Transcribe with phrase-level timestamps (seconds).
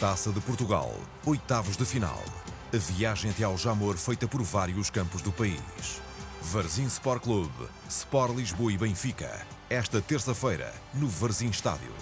[0.00, 2.24] Taça de Portugal, oitavos de final.
[2.72, 6.00] A viagem até ao Jamor feita por vários campos do país.
[6.40, 9.46] Varzim Sport Clube, Sport Lisboa e Benfica.
[9.68, 11.92] Esta terça-feira, no Varzim Estádio.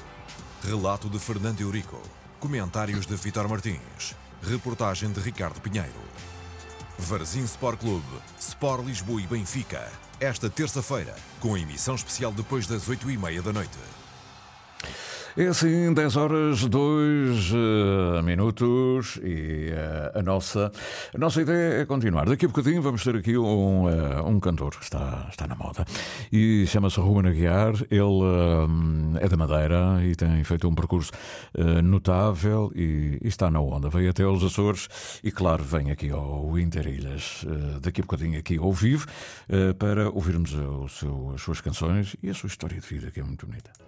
[0.63, 2.01] Relato de Fernando Eurico.
[2.39, 4.15] Comentários de Vitor Martins.
[4.45, 5.91] Reportagem de Ricardo Pinheiro.
[7.01, 9.91] Varzim Sport Clube, Sport Lisboa e Benfica.
[10.21, 13.98] Esta terça-feira, com emissão especial depois das oito e meia da noite.
[15.39, 20.73] É assim, 10 horas, 2 uh, minutos e uh, a, nossa,
[21.15, 22.29] a nossa ideia é continuar.
[22.29, 25.85] Daqui a bocadinho vamos ter aqui um, uh, um cantor que está, está na moda
[26.33, 27.75] e chama-se Ruben Aguiar.
[27.89, 31.13] Ele é da Madeira e tem feito um percurso
[31.85, 33.89] notável e, e, está na onda.
[33.89, 37.47] Veio até aos Açores e, claro, vem aqui ao Interilhas,
[37.81, 39.07] daqui a bocadinho aqui ao vivo,
[39.79, 43.23] para ouvirmos o seu, as suas canções e a sua história de vida, que é
[43.23, 43.88] muito bonita.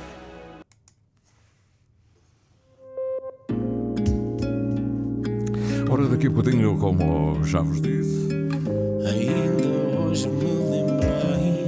[5.91, 8.29] Ora, daqui a bocadinho, como já vos disse.
[9.05, 9.67] Ainda
[9.99, 11.67] hoje me lembrei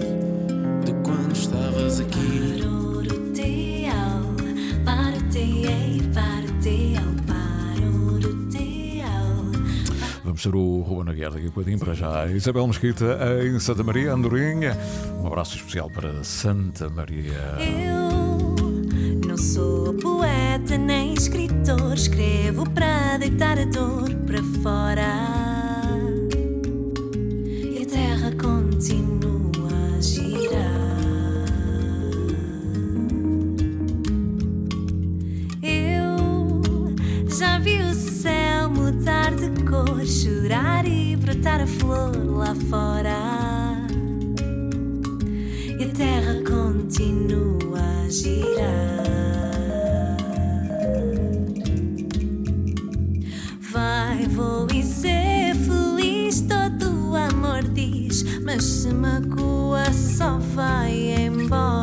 [0.85, 2.63] de quando estavas aqui.
[10.23, 12.25] Vamos ter o Ruben Aguiar daqui a bocadinho para já.
[12.27, 14.75] Isabel Mesquita em Santa Maria, Andorinha.
[15.21, 17.57] Um abraço especial para Santa Maria.
[17.59, 18.55] Eu
[19.27, 19.93] não sou
[20.63, 25.13] poeta nem escritor, escrevo para deitar a dor para fora.
[27.51, 31.43] E a terra continua a girar.
[35.61, 36.95] Eu
[37.37, 43.87] já vi o céu mudar de cor, chorar e brotar a flor lá fora.
[45.79, 48.92] E a terra continua a girar.
[58.53, 61.82] Mas se magoa, só vai embora.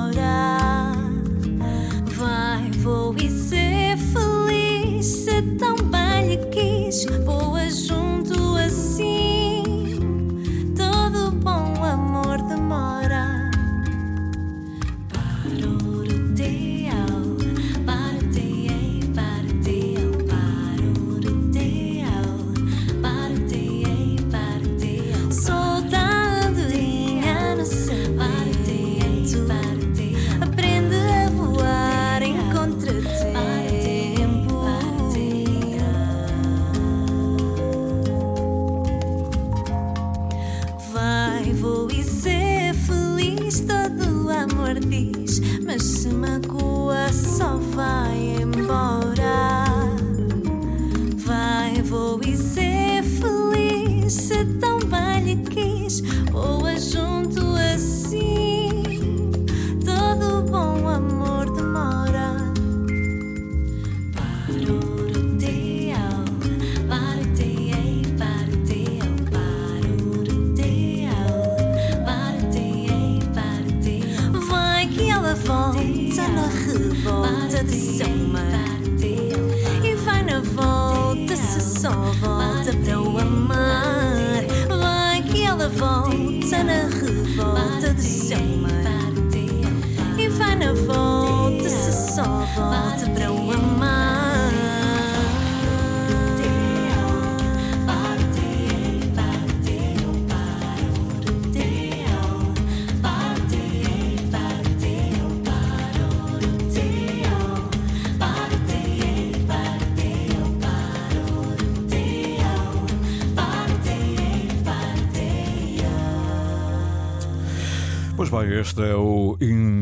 [118.74, 119.19] Bem, este é o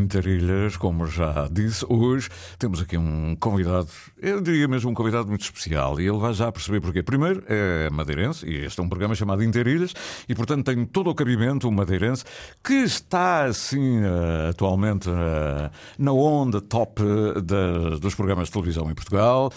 [0.09, 1.85] Interilhas, como já disse.
[1.87, 6.33] Hoje temos aqui um convidado, eu diria mesmo um convidado muito especial, e ele vai
[6.33, 7.03] já perceber porquê.
[7.03, 9.93] Primeiro, é madeirense, e este é um programa chamado Interilhas,
[10.27, 12.25] e portanto tem todo o cabimento, um madeirense,
[12.65, 18.95] que está assim eh, atualmente eh, na onda top eh, dos programas de televisão em
[18.95, 19.53] Portugal,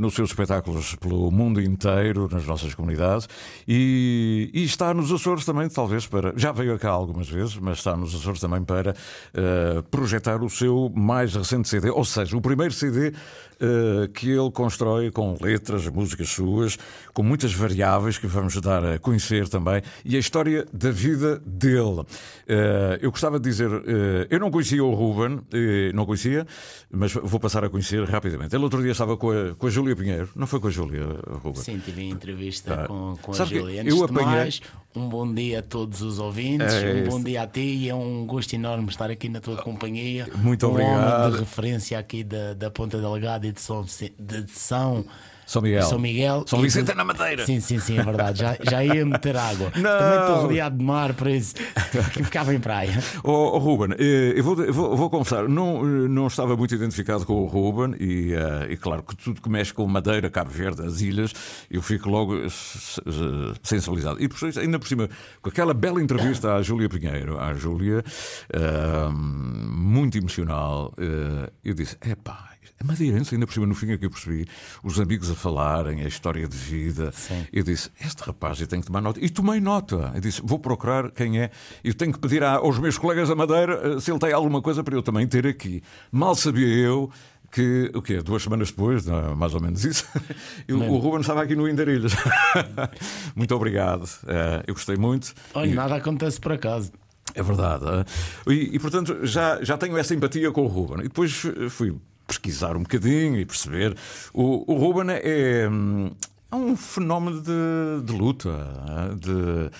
[0.00, 3.28] nos seus espetáculos pelo mundo inteiro, nas nossas comunidades,
[3.68, 6.32] e, e está nos Açores também, talvez para.
[6.36, 8.94] Já veio cá algumas vezes, mas está nos Açores também para
[9.82, 13.12] projetar o seu mais recente CD, ou seja, o primeiro CD
[14.12, 16.76] que ele constrói com letras, músicas suas,
[17.12, 22.04] com muitas variáveis que vamos dar a conhecer também, e a história da vida dele.
[22.46, 26.46] Eh, eu gostava de dizer, eh, eu não conhecia o Ruben, eh, não conhecia,
[26.90, 28.54] mas vou passar a conhecer rapidamente.
[28.54, 31.04] Ele outro dia estava com a, com a Júlia Pinheiro, não foi com a Júlia,
[31.42, 31.62] Ruben?
[31.62, 32.86] Sim, tive entrevista Ah.
[32.88, 33.82] com, com a Sabe Júlia.
[33.82, 34.60] eu Antes apanhei- mais,
[34.96, 37.94] um bom dia a todos os ouvintes, É um bom dia a ti e é
[37.94, 40.28] um gosto enorme estar aqui na tua companhia.
[40.36, 41.20] Muito um obrigado.
[41.24, 43.84] homem de referência aqui da, da Ponta Delgada e de São,
[44.18, 45.04] de São,
[45.46, 45.82] São Miguel.
[45.82, 46.44] São Miguel.
[46.46, 47.44] São e Vicente é na Madeira.
[47.44, 48.38] Sim, sim, sim, é verdade.
[48.38, 49.70] Já, já ia meter água.
[49.76, 49.98] Não.
[49.98, 51.54] Também estou rodeado de mar, por isso
[52.24, 52.98] ficava em praia.
[53.22, 57.34] Oh, oh, Ruben, eh, eu vou, vou, vou confessar, não, não estava muito identificado com
[57.34, 61.00] o Ruben e, eh, e claro que tudo que mexe com Madeira, Cabo Verde, as
[61.00, 61.32] ilhas,
[61.70, 62.48] eu fico logo eh,
[63.62, 64.22] sensibilizado.
[64.22, 65.08] E por isso, ainda por cima,
[65.42, 68.02] com aquela bela entrevista à Júlia Pinheiro, à Júlia,
[68.52, 71.96] eh, muito emocional, eh, eu disse.
[72.00, 72.14] É
[72.84, 74.46] madeirense, ainda por cima, no fim é que eu percebi
[74.82, 77.10] os amigos a falarem, a história de vida.
[77.12, 77.46] Sim.
[77.52, 79.18] Eu disse: Este rapaz, eu tenho que tomar nota.
[79.24, 80.12] E tomei nota.
[80.14, 81.50] Eu disse: Vou procurar quem é.
[81.82, 84.82] Eu tenho que pedir aos meus colegas da Madeira eh, se ele tem alguma coisa
[84.84, 85.82] para eu também ter aqui.
[86.12, 87.10] Mal sabia eu.
[87.52, 88.20] Que, o quê?
[88.20, 90.04] Duas semanas depois, não, mais ou menos isso,
[90.66, 92.12] eu- o Ruben estava aqui no Indarilhas.
[93.36, 94.08] muito obrigado.
[94.26, 95.32] Eh, eu gostei muito.
[95.54, 96.90] Olha, E- nada acontece por acaso.
[97.32, 97.84] é verdade.
[97.86, 98.52] é?
[98.52, 101.00] E, e, portanto já, já tenho essa empatia com o Ruben.
[101.00, 101.94] E depois eh, fui
[102.26, 103.96] pesquisar um bocadinho e perceber.
[104.32, 106.10] O, o Ruben é, hum,
[106.50, 108.50] é um fenómeno de, de luta,
[109.20, 109.70] de.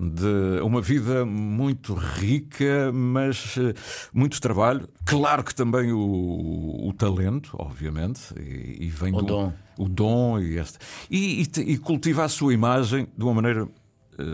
[0.00, 3.74] De uma vida muito rica, mas eh,
[4.12, 4.88] muito trabalho.
[5.04, 9.52] Claro que também o, o talento, obviamente, e, e vem O do, dom.
[9.76, 10.78] o dom e, este,
[11.10, 13.66] e, e e cultiva a sua imagem de uma maneira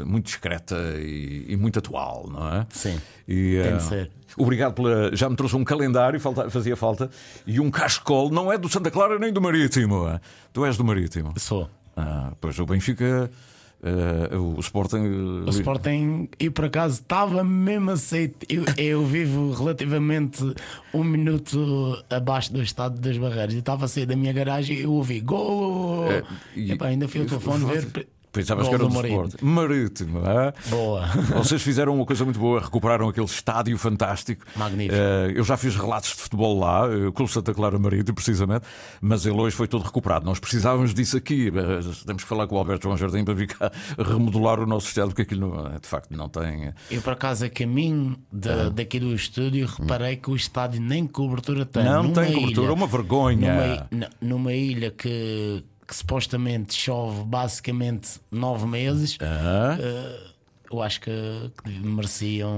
[0.06, 2.66] muito discreta e, e muito atual, não é?
[2.70, 2.98] Sim.
[3.28, 4.10] E, Tem eh, de ser.
[4.36, 5.14] Obrigado pela.
[5.14, 7.08] Já me trouxe um calendário, falta- fazia falta,
[7.46, 10.08] e um cachecol, não é do Santa Clara nem do Marítimo.
[10.08, 10.20] é?
[10.52, 11.32] Tu és do Marítimo.
[11.38, 11.68] Sou.
[11.96, 13.30] Ah, pois o Benfica,
[13.80, 15.44] eh, o Sporting.
[15.46, 18.44] O Sporting, e por acaso estava mesmo aceito.
[18.48, 20.42] Eu, eu vivo relativamente
[20.92, 23.52] um minuto abaixo do estado das barreiras.
[23.54, 26.10] Eu estava a sair da minha garagem e eu ouvi gol.
[26.10, 26.24] É,
[26.56, 28.08] e- Epá, ainda fui ao telefone ver.
[28.34, 29.24] Pensavas que era do Marítimo.
[29.26, 29.44] Sporting.
[29.46, 30.52] Marítimo, é?
[30.68, 31.06] Boa.
[31.38, 34.44] Vocês fizeram uma coisa muito boa, recuperaram aquele estádio fantástico.
[34.56, 34.94] Magnífico.
[35.00, 38.66] Eh, eu já fiz relatos de futebol lá, eh, o Santa Clara Marítimo, precisamente,
[39.00, 40.26] mas ele hoje foi todo recuperado.
[40.26, 41.48] Nós precisávamos disso aqui.
[41.48, 44.88] Eh, Temos que falar com o Alberto João Jardim para vir cá remodelar o nosso
[44.88, 46.72] estádio, porque aquilo não- de facto não tem.
[46.90, 48.16] Eu por acaso a caminho
[48.74, 51.84] daqui do estúdio reparei que o estádio nem cobertura tem.
[51.84, 53.86] Não Numa tem cobertura, é uma vergonha.
[53.90, 59.18] Numa, numa ilha que, que supostamente chove basicamente nove meses.
[59.20, 60.20] Ah, eh,
[60.72, 61.10] eu acho que,
[61.62, 62.50] que mereciam.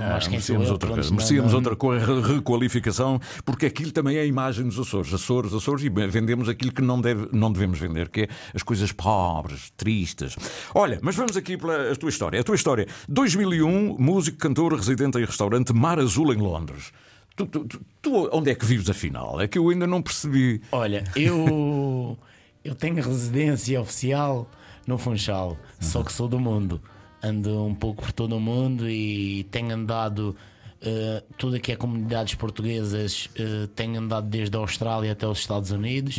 [0.00, 1.14] ah, acho que merecíamos eu, outra pronto, coisa.
[1.14, 5.12] Merecíamos não- outra requalificação, porque aquilo também é a imagem dos Açores.
[5.12, 8.90] Açores, Açores, e vendemos aquilo que não, deve, não devemos vender, que é as coisas
[8.92, 10.36] pobres, tristes.
[10.74, 12.40] Olha, mas vamos aqui pela a tua história.
[12.40, 12.86] A tua história.
[13.08, 16.92] 2001, músico, cantor, residente em restaurante Mar Azul em Londres.
[17.36, 19.40] Tu, tu- tu- tu onde é que vives afinal?
[19.40, 20.60] É que eu ainda não percebi.
[20.72, 22.18] Olha, eu,
[22.64, 24.48] eu tenho residência oficial
[24.86, 26.80] no Funchal, só que sou do mundo.
[27.22, 30.34] Ando um pouco por todo o mundo e tenho andado.
[30.82, 35.70] eh, tudo aqui é comunidades portuguesas, eh, tenho andado desde a Austrália até os Estados
[35.70, 36.16] Unidos.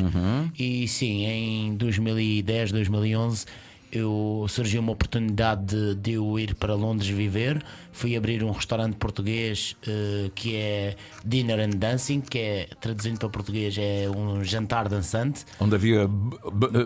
[0.58, 3.46] E sim, em 2010, 2011,
[3.92, 7.62] eu surgiu uma oportunidade de, de eu ir para Londres viver.
[7.92, 10.96] Fui abrir um restaurante português eh, que é
[11.26, 15.46] Dinner and Dancing, que é traduzindo para português é um jantar dançante.
[15.60, 16.08] Onde havia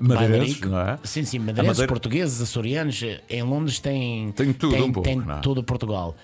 [0.01, 0.97] madeirenses, não é?
[1.03, 3.01] Sim, sim, madeirenses, Madeira- portugueses, açorianos.
[3.29, 5.39] Em Londres tem, Tem tudo tem, um pouco, tem é?
[5.41, 6.15] todo Portugal.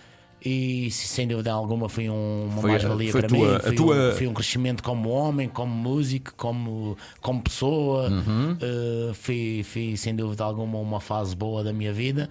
[0.44, 3.60] E sem dúvida alguma foi um- uma mais-valia para tua- mim.
[3.60, 8.10] Foi, tua- um, foi um crescimento como homem, como músico, como, como pessoa.
[8.10, 8.54] Uhum.
[8.54, 12.28] Uh, foi, foi sem dúvida alguma uma fase boa da minha vida.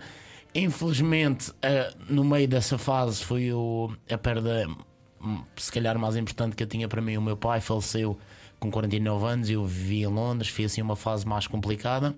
[0.55, 4.67] Infelizmente, uh, no meio dessa fase foi o, a perda,
[5.23, 7.17] hum, se calhar mais importante que eu tinha para mim.
[7.17, 8.19] O meu pai faleceu
[8.59, 12.15] com 49 anos eu vivi em Londres, foi assim uma fase mais complicada.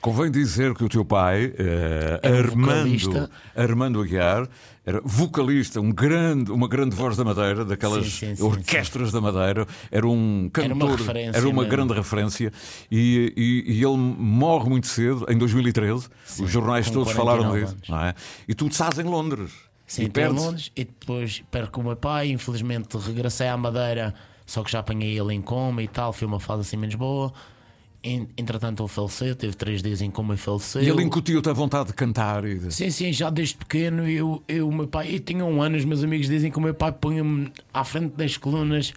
[0.00, 3.30] Convém dizer que o teu pai, eh, Era um Armando, vocalista.
[3.56, 4.48] Armando Aguiar,
[4.86, 9.20] era vocalista, um grande, uma grande voz da Madeira, daquelas Sim, sim, sim, orquestras da
[9.20, 11.70] Madeira, era um Era uma cantor, referência era uma mesmo.
[11.70, 12.52] grande referência
[12.90, 16.08] e, e- e ele morre muito cedo, em 2013.
[16.40, 17.88] Os jornais com todos falaram 49 disso, anos.
[17.88, 18.14] não é?
[18.48, 19.50] E tu estás em Londres.
[19.86, 20.42] Sim, e perdes.
[20.42, 22.30] Londres e depois perco o meu pai.
[22.30, 24.14] Infelizmente regressei à Madeira,
[24.46, 26.12] só que já apanhei ele em coma e tal.
[26.12, 27.32] Foi uma fase assim menos boa.
[28.16, 29.34] En- Entretanto, ele faleceu.
[29.36, 30.82] Teve três dias em coma e faleceu.
[30.82, 32.72] E ele incutiu-te a vontade de cantar e de...
[32.74, 35.84] Sim, sim, já desde pequeno eu, eu o meu pai, eu tinha um ano, os
[35.84, 38.92] meus amigos dizem que o meu pai punha-me à frente das colunas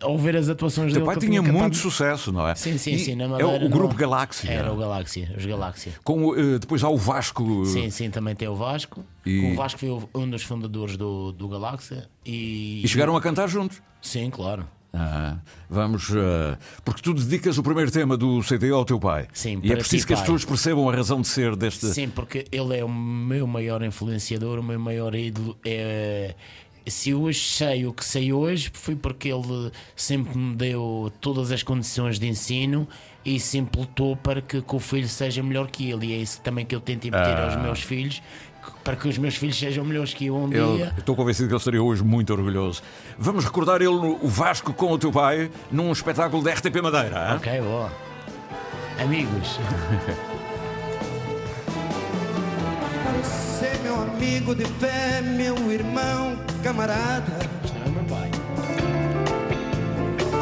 [0.00, 1.06] a ouvir as atuações O teu dele.
[1.06, 2.54] pai que eu tinha cantado- muito sucesso, não é?
[2.56, 3.62] Sim, sim, E sim, na É Madeira.
[3.64, 4.50] o, o grupo não- Galáxia.
[4.50, 5.92] Era o Galáxia, os Galáxia.
[6.02, 7.64] Com, eh, depois há o Vasco.
[7.66, 9.04] Sim, sim, também tem o Vasco.
[9.24, 12.08] E- O Vasco foi o- um dos fundadores do, do Galáxia.
[12.26, 12.82] E...
[12.84, 13.80] E chegaram a cantar juntos.
[14.00, 14.66] Sim, claro.
[14.92, 15.36] Ah,
[15.70, 16.10] vamos.
[16.10, 19.26] eh, porque tu dedicas o primeiro tema do CD ao teu pai.
[19.32, 21.86] Sim, e é preciso ti, que as pessoas percebam a razão de ser deste.
[21.86, 25.56] Sim, porque ele é o meu maior influenciador, o meu maior ídolo.
[25.64, 26.34] É...
[26.86, 31.62] Se hoje sei o que sei hoje, foi porque ele sempre me deu todas as
[31.62, 32.88] condições de ensino
[33.24, 36.06] e sempre lutou para que, que o filho seja melhor que ele.
[36.06, 38.20] E é isso também que eu tento impedir aos meus filhos,
[38.84, 40.94] para que os meus filhos sejam melhores que eu um Ele- dia.
[40.98, 42.82] estou convencido que ele estaria hoje muito orgulhoso.
[43.18, 47.32] Vamos recordar ele, no- o Vasco, com o teu pai, num espetáculo da RTP Madeira.
[47.32, 47.36] hã?
[47.36, 47.92] Ok, boa.
[49.00, 49.58] Amigos,
[53.58, 58.30] Ser meu amigo de fé, meu irmão, camarada, isto não é meu pai.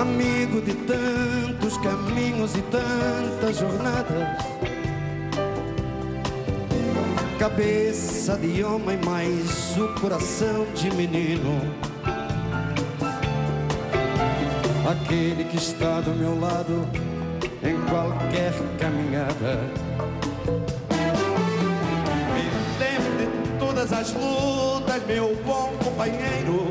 [0.00, 4.59] amigo de tantos caminhos e tantas jornadas.
[7.40, 11.58] Cabeça de homem, mas o coração de menino.
[14.86, 16.86] Aquele que está do meu lado
[17.62, 19.58] em qualquer caminhada.
[22.34, 22.44] Me
[22.78, 26.70] lembro de todas as lutas, meu bom companheiro.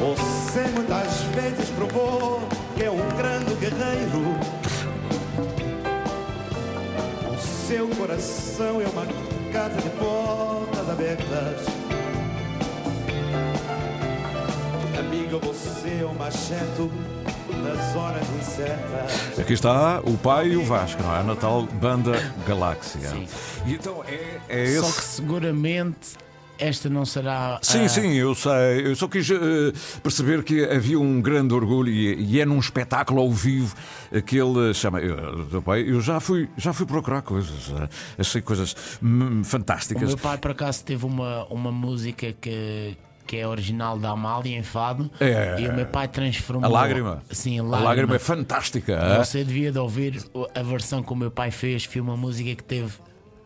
[0.00, 2.40] Você muitas vezes provou
[2.74, 4.41] que é um grande guerreiro.
[7.72, 9.06] Seu coração é uma
[9.50, 11.66] casa de portas abertas.
[14.98, 16.92] Amigo, você é o macheto
[17.64, 19.38] das horas incertas.
[19.38, 21.22] Aqui está o pai e o Vasco, não é?
[21.22, 22.12] Na tal banda
[22.46, 23.08] Galáxia.
[23.08, 23.26] Sim.
[23.64, 24.98] E então é, é Só esse.
[24.98, 26.18] que seguramente
[26.68, 27.58] esta não será.
[27.62, 28.86] Sim, a- sim, eu sei.
[28.86, 29.36] Eu só quis eh,
[30.02, 33.74] perceber que havia um grande orgulho e, e é num espetáculo ao vivo
[34.26, 35.00] que ele chama.
[35.00, 37.88] Eu, teu pai, eu já fui, já fui procurar coisas, eh,
[38.18, 40.08] achei coisas hum, O fantásticas.
[40.08, 44.62] meu pai, por acaso, teve uma, uma música que, que é original da Amália em
[44.62, 45.10] Fado.
[45.20, 45.56] É.
[45.60, 46.64] E o meu pai transformou.
[46.64, 47.22] A lágrima.
[47.30, 47.88] Sim, a A lágrima.
[47.88, 48.98] lágrima é fantástica.
[49.00, 49.24] hã?
[49.24, 50.22] Você devia de ouvir
[50.54, 51.84] a versão que o meu pai fez.
[51.84, 52.92] Foi uma música que teve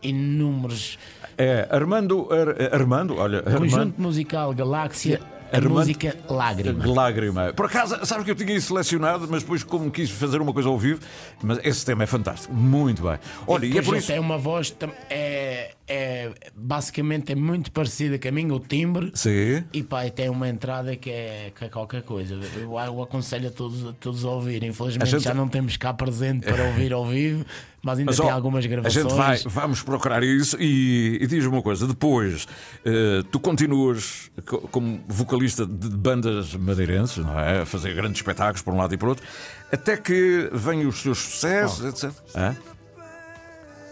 [0.01, 0.97] inúmeros.
[1.37, 6.85] É, Armando, Ar- Armando, olha, Armando, Conjunto musical Galáxia, a Armando- música Lágrima.
[6.87, 7.53] Lágrima.
[7.53, 10.67] Por acaso, sabes que eu tinha isso selecionado, mas depois, como quis fazer uma coisa
[10.67, 10.99] ao vivo,
[11.43, 12.53] mas esse tema é fantástico.
[12.53, 13.19] Muito bem.
[13.45, 14.07] Olha, e, é Depois por isso.
[14.07, 14.75] tem uma voz
[15.09, 19.11] é, é basicamente é muito parecida com a minha, o timbre.
[19.13, 19.63] Sim.
[19.71, 22.35] E pá, e tem uma entrada que é, que é qualquer coisa.
[22.55, 24.63] Eu, eu aconselho a todos, a todos a ouvir.
[24.63, 27.45] Infelizmente A gente- já não temos cá presente para ouvir ao vivo,
[27.81, 29.03] mas ainda Mas, tem ó, algumas A gravações.
[29.05, 32.47] gente vai, vamos procurar isso e, e diz-me uma coisa: depois
[32.83, 37.61] eh, tu continuas co- como vocalista de bandas madeirenses, não é?
[37.61, 39.25] A fazer grandes espetáculos por um lado e por outro,
[39.71, 42.11] até que vêm os seus sucessos, etc.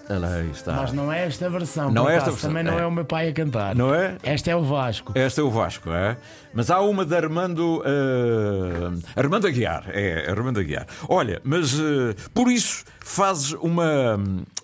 [0.08, 0.74] Aí está.
[0.74, 1.92] Mas não é esta versão.
[1.92, 2.84] Não é esta versão, Também não é.
[2.84, 2.86] é.
[2.86, 3.76] o meu pai a cantar.
[3.76, 4.18] Não é?
[4.24, 5.14] Esta é o Vasco.
[5.16, 6.16] Este é o Vasco, é?
[6.54, 7.82] Mas há uma de Armando.
[7.86, 9.86] eh, Armando Aguiar.
[9.90, 10.86] É, Armando Aguiar.
[11.10, 14.18] Olha, mas eh, por isso fazes uma,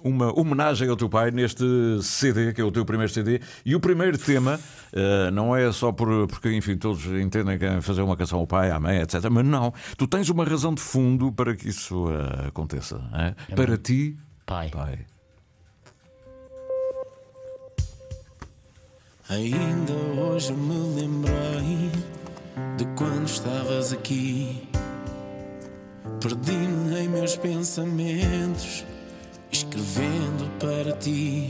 [0.04, 1.64] uma homenagem ao teu pai neste
[2.02, 3.42] CD, que é o teu primeiro CD.
[3.66, 4.60] E o primeiro tema
[4.94, 8.48] eh, não é só por, porque, enfim, todos entendem que é fazer uma canção ao
[8.48, 9.26] pai, à mãe, etc.
[9.30, 9.74] Mas não.
[9.98, 12.06] Tu tens uma razão de fundo para que isso
[12.48, 13.02] aconteça.
[13.50, 13.56] é?
[13.56, 14.70] Para ti, Pai.
[14.70, 15.00] pai.
[19.32, 21.90] Ainda hoje me lembrei
[22.76, 24.62] de quando estavas aqui.
[26.20, 28.86] Perdi-me em meus pensamentos,
[29.50, 31.50] escrevendo para ti.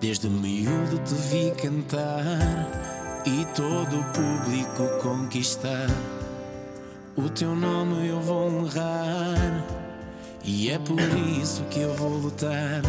[0.00, 2.70] Desde miúdo te vi cantar
[3.26, 5.90] e todo o público conquistar.
[7.16, 9.66] O teu nome eu vou honrar
[10.44, 11.00] e é por
[11.42, 12.80] isso que eu vou lutar.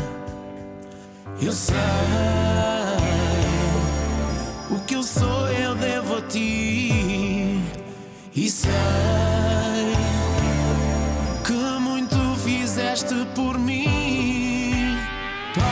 [1.42, 1.76] Eu sei
[4.70, 7.62] o que eu sou, eu devo a ti.
[8.50, 8.72] sei
[11.44, 14.98] que muito fizeste por mim,
[15.54, 15.66] Pai.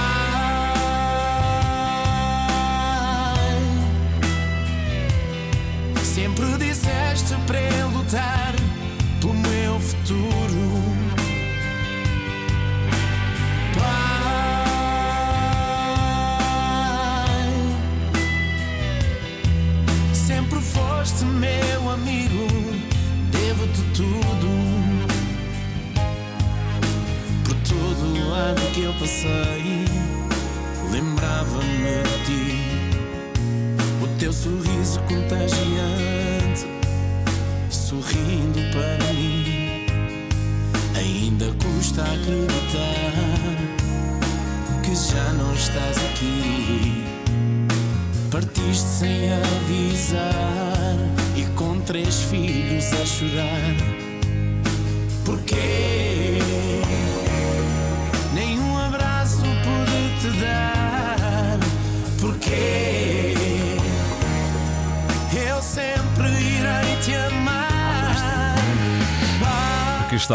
[6.03, 7.72] Sempre disseste para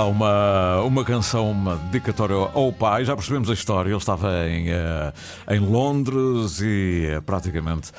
[0.04, 3.04] Uma, uma canção, uma dedicatória ao pai.
[3.04, 3.90] Já percebemos a história.
[3.90, 5.12] Ele estava em, eh,
[5.50, 7.90] em Londres e eh, praticamente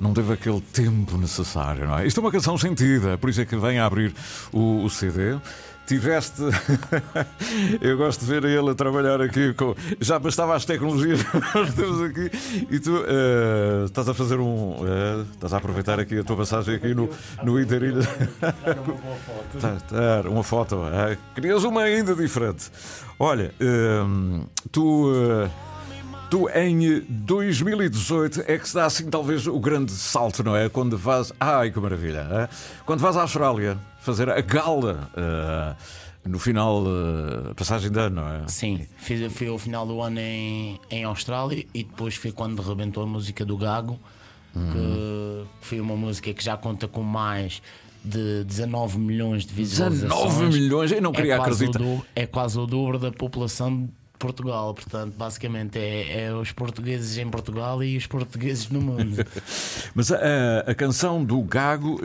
[0.00, 2.06] não teve aquele tempo necessário, não é?
[2.06, 4.14] Isto é uma canção sentida, por isso é que vem a abrir
[4.52, 5.36] o, o CD.
[5.86, 6.42] Tiveste.
[7.80, 9.74] Eu gosto de ver ele a trabalhar aqui com.
[10.00, 12.30] Já bastava as tecnologias que nós temos aqui
[12.70, 14.76] e tu eh, estás a fazer um.
[14.84, 17.08] eh, estás a aproveitar aqui a tua passagem aqui no,
[17.42, 18.06] no Interilha.
[19.60, 20.76] Tá, tá, uma foto.
[20.82, 22.70] ah, querias uma ainda diferente.
[23.18, 25.10] Olha, hum, tu.
[26.28, 30.68] Tu em 2018 é que se dá assim talvez o grande salto, não é?
[30.68, 31.32] Quando vais.
[31.38, 32.26] Ai que maravilha!
[32.30, 32.48] é?
[32.84, 35.74] Quando vais à Austrália fazer a gala eh,
[36.24, 38.48] no final, eh, passagem de ano, não é?
[38.48, 43.04] Sim, fiz, fui ao final do ano em, em Austrália e depois foi quando rebentou
[43.04, 43.98] a música do Gago,
[44.52, 47.60] que foi uma música que já conta com mais
[48.02, 50.34] de 19 milhões de visualizações.
[50.34, 51.82] 19 milhões, eu não queria é acreditar.
[51.82, 57.28] O é quase o dobro da população Portugal, portanto, basicamente é, é os portugueses em
[57.28, 59.16] Portugal e os portugueses no mundo.
[59.94, 62.00] Mas a, a- a canção do Gago,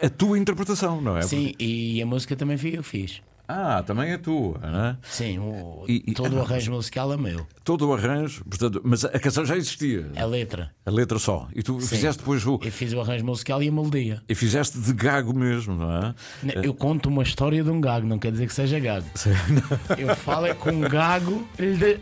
[0.00, 1.22] eh, a tua interpretação, não é?
[1.22, 3.22] Sim, e a música também fui eu que fiz.
[3.46, 4.96] Ah, também é tua, não é?
[5.02, 7.46] Sim, o- E- e- todo o arranjo musical é meu.
[7.62, 10.10] Todo o arranjo, portanto, mas a canção já existia.
[10.16, 10.70] A letra.
[10.86, 11.46] A letra só.
[11.54, 11.88] E tu Sim.
[11.88, 12.58] fizeste depois o.
[12.62, 14.22] Eu fiz o arranjo musical e a melodia.
[14.26, 16.14] E fizeste de gago mesmo, não é?
[16.62, 19.06] Eu conto uma história de um gago, não quer dizer que seja gago.
[19.98, 21.46] Eu falo é com um gago,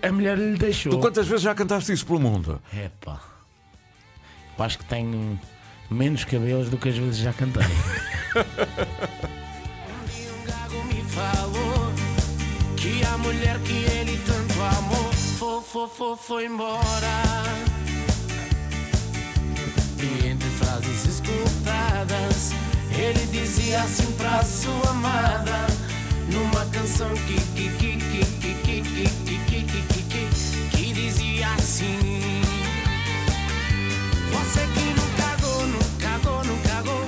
[0.00, 0.92] a mulher lhe deixou.
[0.92, 2.60] Tu quantas vezes já cantaste isso pelo mundo?
[2.72, 3.20] Epá.
[4.56, 5.38] Eu acho que tenho
[5.90, 7.62] menos cabelos do que as vezes já cantei.
[11.14, 11.92] falou
[12.76, 17.22] que a mulher que ele tanto amou foi, foi, foi, foi embora.
[19.98, 22.52] E entre frases escutadas,
[22.96, 25.66] ele dizia assim pra sua amada,
[26.32, 31.48] numa canção que que que que que que que que que que que que dizia
[31.54, 32.42] assim.
[34.32, 37.04] Você que nunca cagou, nunca cagou, nunca cagou,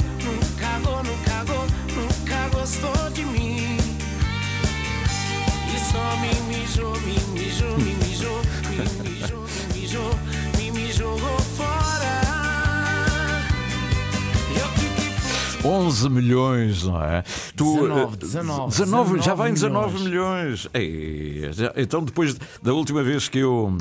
[15.65, 17.23] 11 milhões, não é?
[17.57, 20.69] Tu, 19, eh, 19, 19, já vai em 19 19 milhões.
[20.75, 23.77] Ei, já- então, depois da última vez que eu.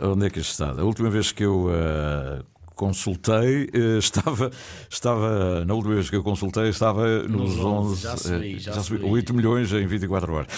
[0.00, 0.72] Onde é que isto está?
[0.72, 1.68] Da última vez que eu.
[1.70, 2.42] eh,
[2.86, 4.50] Consultei, eh, estava,
[4.90, 8.58] estava, na última vez que eu consultei, estava nos, Nos 11, 11, já subi, eh,
[8.58, 9.04] já subi, subi.
[9.12, 10.48] 8 milhões em 24 horas.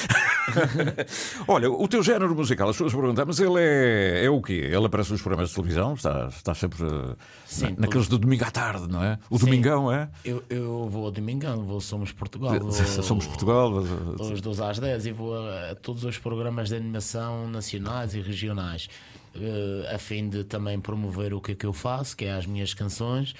[1.46, 4.54] Olha, o teu género musical, as pessoas perguntam, mas ele é, é o quê?
[4.72, 5.92] Ele aparece nos programas de televisão?
[5.92, 9.18] Está, está sempre eh, Sim, na- naqueles do domingo à tarde, não é?
[9.28, 9.44] O Sim.
[9.44, 10.08] domingão, é?
[10.24, 12.54] Eu, eu vou ao domingão, vou Somos Portugal.
[12.58, 13.70] Vou, Somos Portugal.
[13.70, 18.14] mas- Aos 12 às 10 e vou a, a todos os programas de animação nacionais
[18.14, 19.13] e regionais, eh,
[19.94, 22.72] a fim de também promover o que é que eu faço, que é as minhas
[22.74, 23.34] canções.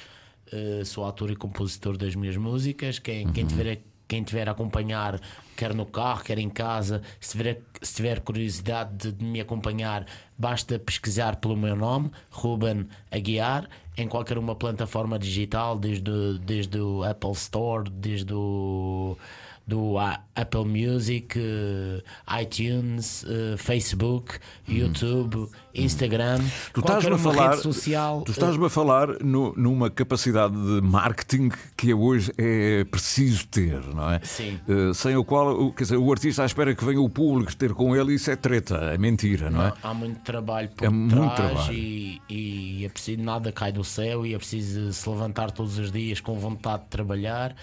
[0.53, 2.99] Eh, sou autor e compositor das minhas músicas.
[2.99, 5.19] Quem, quem, tiver, a- quem tiver a acompanhar,
[5.57, 10.05] quer no carro, quer em casa, se tiver, se tiver curiosidade de, de me acompanhar,
[10.37, 17.03] basta pesquisar pelo meu nome, Ruben Aguiar, em qualquer uma plataforma digital, desde, desde o
[17.05, 19.17] Apple Store, desde o
[19.67, 26.49] do A- Apple Music, eh, iTunes, eh, Facebook, YouTube, Instagram, Hum.
[26.75, 28.23] Tu qualquer uma falar, rede social.
[28.23, 34.11] tu estás-me a falar no- numa capacidade de marketing que hoje é preciso ter, não
[34.11, 34.21] é?
[34.23, 34.59] Sim.
[34.69, 37.55] Eh, sem o qual, o- quer dizer, o artista à espera que venha o público
[37.57, 39.73] ter com ele, isso é treta, é mentira, não é?
[39.83, 41.73] Há muito trabalho por É muito trabalho.
[41.73, 45.91] E, e é preciso nada cai do céu e é preciso se levantar todos os
[45.91, 47.55] dias com vontade de trabalhar.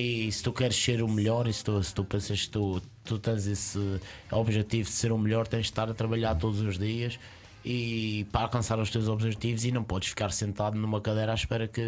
[0.00, 2.80] E se tu queres ser o melhor, e se tu, se tu pensas que tu,
[3.04, 6.78] tu tens esse objetivo de ser o melhor, tens de estar a trabalhar todos os
[6.78, 7.18] dias
[7.64, 11.66] e para alcançar os teus objetivos e não podes ficar sentado numa cadeira à espera
[11.66, 11.82] que,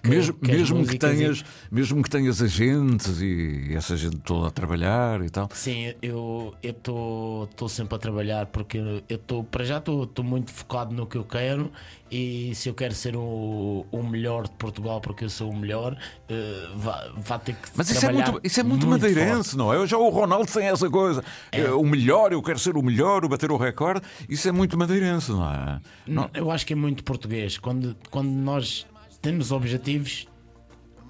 [0.00, 4.18] que- Mesmo, que mesmo, que músicas e- tenhas, mesmo que tenhas agentes e essa gente
[4.18, 5.48] toda a trabalhar e tal.
[5.52, 11.04] Sim, eu estou sempre a trabalhar porque eu estou para já estou muito focado no
[11.06, 11.70] que eu quero
[12.10, 15.96] e se eu quero ser o, o melhor de Portugal porque eu sou o melhor,
[16.28, 19.02] eh, vá, vá ter que Mas isso é muito, isso é muito, forte.
[19.02, 19.86] madeirense, não é?
[19.86, 21.22] Já o Ronaldo tem essa coisa.
[21.52, 21.70] É.
[21.70, 24.02] O melhor, eu quero ser o melhor, o bater o recorde.
[24.28, 25.80] Isso é muito madeirense, não é?
[26.06, 27.58] Não, Eu acho que é muito português.
[27.58, 28.86] Quando, quando nós
[29.22, 30.26] temos objetivos,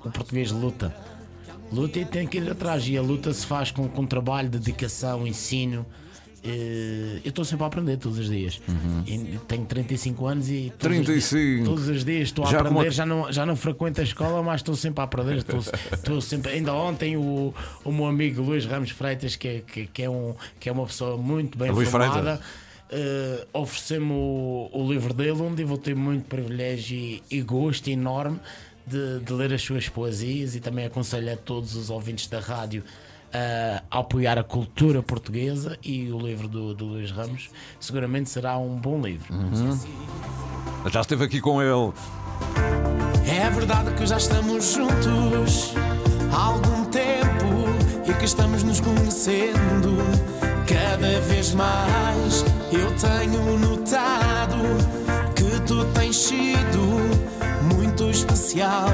[0.04, 0.94] o português luta.
[1.72, 2.86] Luta e tem que ir atrás.
[2.86, 5.86] E a luta se faz com, com trabalho, dedicação, ensino.
[6.42, 8.60] Eh, Eu estou sempre a aprender todos os dias.
[9.06, 11.36] E tenho 35 anos e todos, Os, 35.
[11.36, 12.90] dias, todos os dias estou a Já aprender.
[12.90, 15.36] Já, não, já não frequento a escola, mas estou sempre a aprender.
[15.38, 15.58] Estou,
[15.92, 17.52] estou sempre, ainda ontem o,
[17.84, 20.86] o meu amigo Luís Ramos Freitas, que é, que, que é, um, que é uma
[20.86, 22.44] pessoa muito bem Luís formada, Freitas.
[22.90, 27.88] eh, ofereceu-me o, o livro dele, onde eu vou ter muito privilégio e, e gosto
[27.88, 28.38] enorme
[28.86, 32.82] de, de ler as suas poesias e também aconselho a todos os ouvintes da rádio
[33.32, 38.76] a apoiar a cultura portuguesa e o livro do, do Luís Ramos seguramente será um
[38.76, 39.32] bom livro.
[40.90, 41.92] já esteve aqui com ele.
[43.26, 45.74] É verdade que já estamos juntos
[46.32, 49.96] há algum tempo e que estamos nos conhecendo
[50.66, 52.44] cada vez mais.
[52.72, 54.56] Eu tenho notado
[55.34, 56.80] que tu tens sido
[57.74, 58.88] muito especial,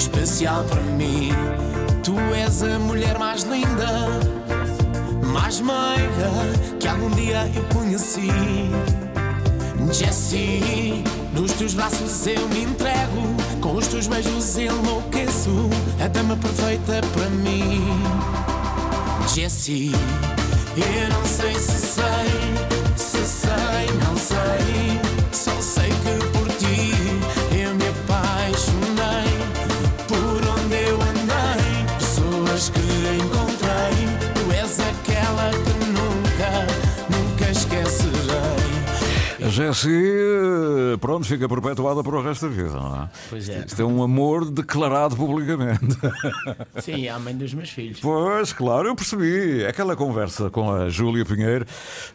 [0.00, 1.30] especial para mim.
[2.02, 4.08] Tu és a mulher mais linda,
[5.22, 6.30] mais meiga
[6.78, 8.30] que algum dia eu conheci.
[9.92, 15.68] Jessie, nos teus braços eu me entrego, com os teus beijos enlouqueço,
[16.02, 17.82] a dama perfeita para mim.
[19.34, 19.92] Jessie,
[20.76, 25.00] eu não sei se sei, se sei, não sei,
[25.32, 26.29] só sei que
[39.60, 43.08] Jessie, pronto, fica perpetuada para o resto da vida, não é?
[43.28, 43.64] Pois é.
[43.66, 45.98] Isto é um amor declarado publicamente.
[46.80, 48.00] Sim, é a mãe dos meus filhos.
[48.00, 49.64] Pois, claro, eu percebi.
[49.66, 51.66] Aquela conversa com a Júlia Pinheiro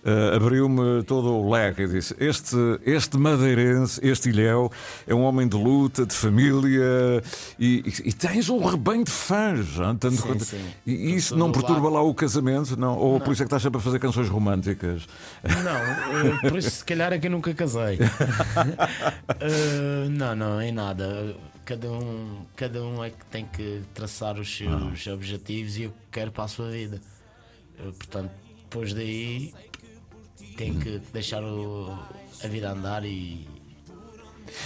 [0.03, 4.71] eh, abriu-me todo o leque e disse: este, este madeirense, este ilhéu,
[5.05, 7.21] é um homem de luta, de família
[7.59, 9.67] e, e- e tens um rebanho de fãs.
[9.99, 10.65] Tanto Sim, quanto- sim.
[10.85, 11.93] E isso não perturba lado.
[11.93, 12.75] lá o casamento?
[12.79, 12.97] Não?
[12.97, 15.07] Ou por isso é que estás sempre a fazer canções românticas?
[15.43, 15.75] Não,
[16.45, 17.97] eh, por isso se calhar é que eu nunca casei.
[19.39, 21.35] Eh, não, não, em nada.
[21.65, 25.95] Cada um, cada um é que tem que traçar os seus objetivos e o que
[26.11, 27.01] quer para a sua vida.
[27.77, 28.31] Portanto,
[28.63, 29.53] depois daí
[30.57, 31.97] tem que deixar o-
[32.43, 33.47] a vida andar e.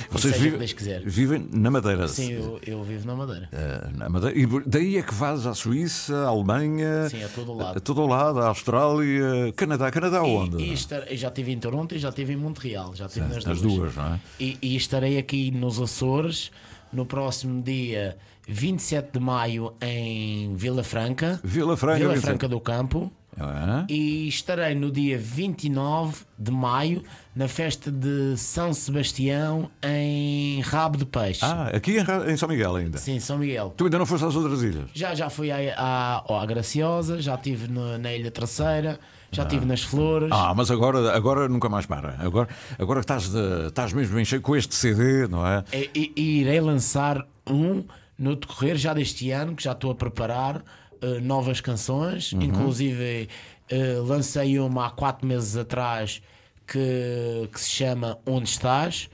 [0.10, 0.60] Vocês vivem,
[1.06, 2.08] vivem na Madeira.
[2.08, 3.50] Sim, eu, eu vivo na Madeira.
[3.52, 4.38] Eh, na Madeira.
[4.38, 7.78] E daí é que vais à Suíça, à Alemanha, Sim, a todo lado.
[7.78, 9.92] a todo lado, à Austrália, Canadá.
[9.92, 10.58] Canadá onde?
[10.64, 12.94] E, e estar- já estive em Toronto e já estive em Montreal.
[12.96, 13.62] Já estive nas As duas.
[13.62, 14.20] duas, não é?
[14.40, 16.52] E, e estarei aqui nos Açores
[16.92, 21.40] no próximo dia 27 de maio em Vila Franca.
[21.44, 22.26] Vila Franca, Vila 27.
[22.32, 23.12] Franca do Campo.
[23.42, 27.04] Ah, E estarei no dia 29 de maio
[27.36, 31.44] na festa de São Sebastião em Rabo de Peixe.
[31.44, 32.98] Ah, aqui em, em São Miguel ainda.
[32.98, 33.74] Sim, São Miguel.
[33.78, 34.90] Tu ainda não foste às outras ilhas?
[34.94, 39.00] Já, já fui à, à, à Graciosa, já estive na Ilha Terceira,
[39.32, 40.30] já estive nas Flores.
[40.32, 42.16] Ah, mas agora, agora nunca mais para.
[42.20, 45.64] Agora, agora estás, de- estás mesmo bem cheio com este CD, não é?
[45.74, 47.84] E, e- e irei lançar um
[48.18, 50.62] no decorrer já deste ano, que já estou a preparar
[51.02, 52.34] eh, novas canções.
[52.34, 53.28] Inclusive,
[53.70, 56.22] eh, lancei uma há quatro meses atrás
[56.68, 59.10] que, que se chama Onde Estás.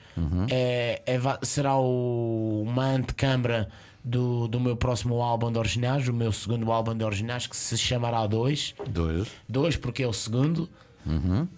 [0.50, 3.70] É, é va- será o, uma antecâmara
[4.04, 7.78] do, do meu próximo álbum de originais, o meu segundo álbum de originais, que se
[7.78, 8.76] chamará 2.
[8.88, 9.28] Dois.
[9.50, 10.70] Dois, porque é o segundo.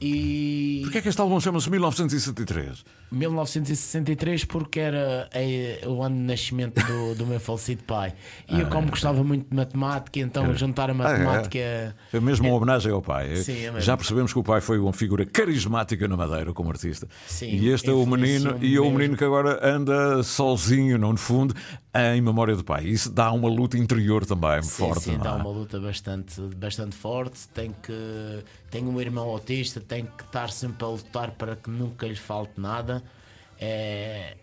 [0.02, 2.84] E Porquê é que este álbum chama-se 1963?
[3.12, 8.14] 1963 porque era eh, o ano de nascimento do, do meu falecido pai.
[8.50, 11.58] E eu, como gostava muito de matemática, então juntar a matemática.
[12.14, 13.36] É mesmo uma homenagem ao pai.
[13.38, 13.82] Sim, é.
[13.82, 17.08] Já percebemos que o pai foi uma figura carismática na Madeira como artista.
[17.26, 21.12] Sim, e este é o menino, e é o menino que agora anda sozinho, não
[21.12, 21.56] no fundo,
[21.96, 22.86] em memória do pai.
[22.86, 25.04] Isso dá uma luta interior também Sim, forte.
[25.04, 25.34] sim, dá é?
[25.34, 27.48] uma luta bastante, bastante forte.
[27.50, 32.06] Tem que tenho um irmão autista, tem que estar sempre a lutar para que nunca
[32.08, 32.97] lhe falte nada.
[33.60, 34.36] É,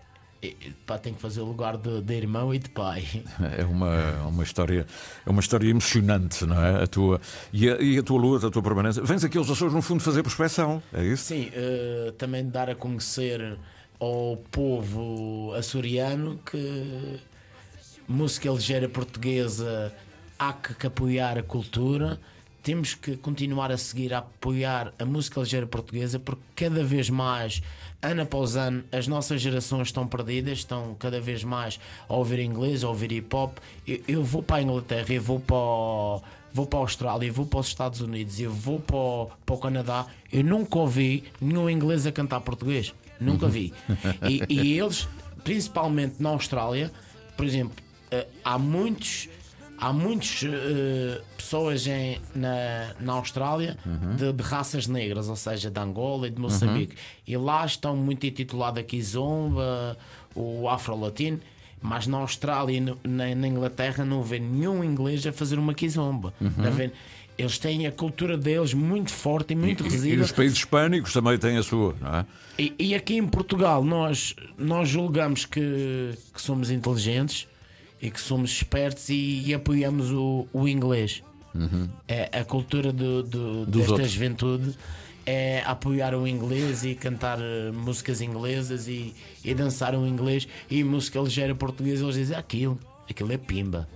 [0.42, 0.54] é,
[0.86, 3.04] pá, tem que fazer o lugar de, de irmão e de pai.
[3.58, 4.86] É uma, uma história
[5.24, 6.82] é uma história emocionante, não é?
[6.82, 7.20] A tua,
[7.52, 9.02] e, a, e a tua luta, a tua permanência.
[9.02, 11.24] Vens aqui aos Açores, no fundo, fazer prospecção, é isso?
[11.24, 13.58] Sim, eh, também dar a conhecer
[13.98, 17.20] ao povo açoriano que
[18.06, 19.92] música ligeira portuguesa
[20.38, 22.20] há que, que apoiar a cultura.
[22.62, 27.62] Temos que continuar a seguir a apoiar a música ligeira portuguesa porque cada vez mais,
[28.04, 32.84] ano após ano, as nossas gerações estão perdidas, estão cada vez mais a ouvir inglês,
[32.84, 33.58] a ouvir hip hop.
[33.86, 37.32] Eu, eu vou para a Inglaterra, eu vou para o- vou para a Austrália, eu
[37.32, 40.06] vou para os Estados Unidos, eu vou para o, para o Canadá.
[40.32, 42.94] Eu nunca ouvi nenhum inglês a cantar português.
[43.20, 43.72] Nunca vi.
[44.28, 45.08] E, e eles,
[45.42, 46.90] principalmente na Austrália,
[47.36, 47.76] por exemplo,
[48.10, 49.28] eh, há muitos.
[49.78, 50.42] Há muitas
[51.36, 53.76] pessoas em, na, na Austrália
[54.16, 56.96] de, de raças negras, ou seja, de Angola e de Moçambique.
[57.26, 59.96] E lá estão muito intitulados aqui Zomba,
[60.34, 61.40] o Afro-Latino.
[61.82, 66.32] Mas na Austrália e no- na, na Inglaterra não vê nenhum inglês a fazer uma.
[66.40, 66.92] Tá vendo?
[67.36, 71.36] Eles têm a cultura deles muito forte e muito E, e os países hispânicos também
[71.36, 72.26] têm a sua, não é?
[72.58, 77.46] E, e aqui em Portugal nós, nós julgamos que, que somos inteligentes
[78.04, 81.22] e que somos espertos e, e apoiamos o, o inglês.
[82.08, 84.10] É, a cultura do, do- desta outros.
[84.10, 84.74] juventude
[85.24, 89.14] é apoiar o inglês e cantar eh, músicas inglesas e,
[89.44, 92.04] e dançar o inglês e música ligeira portuguesa.
[92.04, 93.88] Eles dizem aquilo, aquilo é pimba.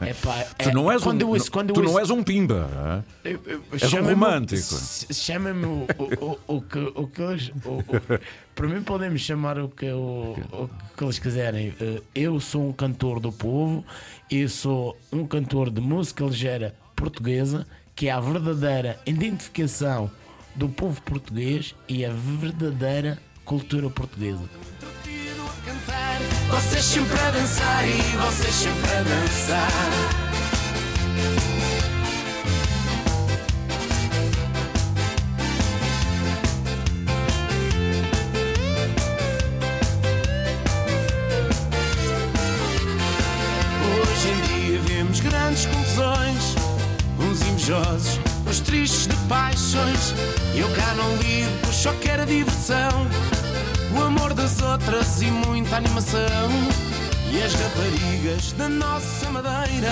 [0.00, 2.22] É pá, tu é- não és quando um, ouço- quando tu não ouço- és um
[2.22, 2.68] pimba.
[2.74, 3.04] não é?
[3.34, 4.74] eu- eu- um chama-me- romântico.
[5.12, 7.50] Chama-me o, o, o, o que, o que eles.
[8.54, 11.74] Para mim, podem-me chamar o que, o, o que eles quiserem.
[11.78, 13.84] Eh, Eu sou um cantor do povo,
[14.30, 20.10] eu sou um cantor de música ligeira portuguesa, que é a verdadeira identificação
[20.54, 24.44] do povo português e a verdadeira cultura portuguesa.
[25.76, 29.68] Cantar, vocês sempre a dançar e vocês sempre a dançar.
[44.02, 46.54] Hoje em dia vemos grandes confusões,
[47.18, 50.14] uns invejosos, os tristes de paixões.
[50.54, 53.06] Eu cá não ligo, só quero a diversão.
[53.96, 56.20] O amor das outras e muita animação.
[57.32, 59.90] E as raparigas da nossa madeira,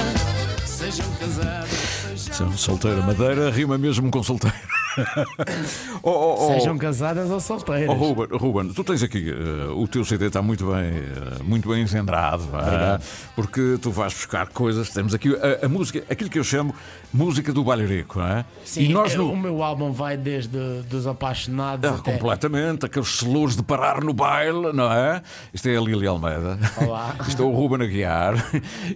[0.90, 2.34] sejam casadas, sejam.
[2.34, 4.54] São solteira madeira, rima mesmo com solteiro.
[6.02, 6.52] oh, oh, oh.
[6.54, 7.88] Sejam casadas ou solteiras.
[7.88, 11.68] Oh, Ruben, Ruben, tu tens aqui, eh, o teu CD está muito bem, eh, muito
[11.68, 13.00] bem engendrado, ah,
[13.34, 14.90] porque tu vais buscar coisas.
[14.90, 16.72] Temos aqui a, a música, aquilo que eu chamo
[17.12, 18.44] música do bailarico, não é?
[18.64, 22.12] Sim, e nós eh, no, o meu álbum vai desde dos apaixonados Ah, até.
[22.12, 25.22] completamente, aqueles selos de parar no baile, não é?
[25.52, 26.56] Isto é a Lili Almeida.
[26.76, 27.16] Olá.
[27.26, 28.34] Isto é o Ruben Aguiar,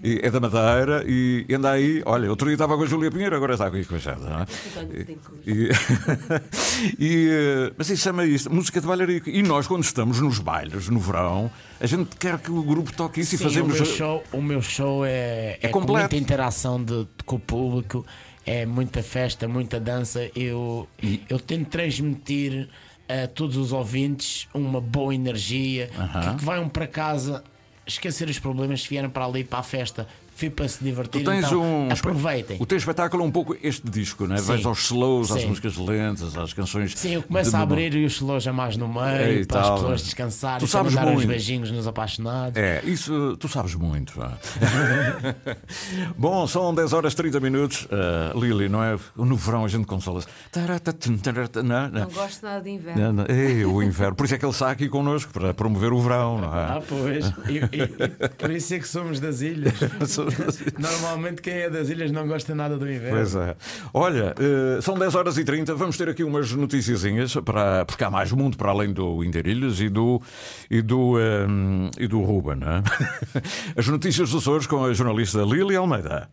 [0.02, 2.02] e é da Madeira e anda aí.
[2.04, 4.40] Olha, outro dia estava com a Júlia Pinheiro, agora está aqui com a Jada, não
[4.40, 4.46] é?
[5.46, 5.70] E,
[6.98, 9.30] e, eh, mas isso chama isto, música de bailarico.
[9.30, 13.20] E nós, quando estamos nos bailes, no verão, a gente quer que o grupo toque
[13.20, 13.74] isso Sim, e fazemos.
[13.74, 16.00] o, meu show, o meu show é, é, com completo.
[16.00, 18.04] muita interação de, com o público,
[18.44, 20.30] é muita festa, muita dança.
[20.34, 20.88] Eu,
[21.28, 22.68] eu tento transmitir
[23.08, 27.42] a todos os ouvintes uma boa energia, que, que vão para casa
[27.88, 30.06] esquecer os problemas se vieram para ali para a festa.
[30.38, 31.88] Fui para se divertir, Tu tens então um.
[31.90, 32.56] aproveitem.
[32.60, 34.38] O teu espetáculo é um pouco este disco, não é?
[34.38, 34.44] Sim.
[34.46, 35.48] Vais aos slows, às Sim.
[35.48, 36.92] músicas lentas, às canções.
[36.96, 39.44] Sim, eu começo de a abrir e os slows já mais no meio, É, e
[39.46, 39.74] para tal.
[39.74, 42.56] as pessoas descansarem, Tu sabes para dar uns beijinhos nos apaixonados.
[42.56, 44.14] É, isso tu sabes muito.
[46.16, 47.88] Bom, são 10 horas 30 minutos.
[47.90, 48.96] Ah, Lili, não é?
[49.16, 50.28] No verão a gente consola-se.
[50.54, 51.90] Não, não.
[51.90, 53.02] Não gosto nada de inverno.
[53.02, 53.26] Não, não.
[53.28, 54.14] Ei, o inverno.
[54.14, 56.84] Por isso é que ele está aqui connosco para promover o verão, não Ah, é?
[56.88, 57.26] pois.
[57.48, 59.74] E, e- e por isso é que somos das ilhas.
[60.78, 63.16] Normalmente quem é das ilhas não gosta nada do inverno.
[63.16, 63.56] Pois é.
[63.92, 65.74] Olha, eh, são 10 horas e 30.
[65.74, 69.88] Vamos ter aqui umas noticiazinhas para, porque há mais mundo para além do Interilhas e
[69.88, 70.20] do,
[70.70, 71.46] e do, eh,
[71.98, 72.60] e do Ruben.
[72.62, 72.82] é?
[73.78, 76.30] As notícias dos Açores com a jornalista Lili Almeida.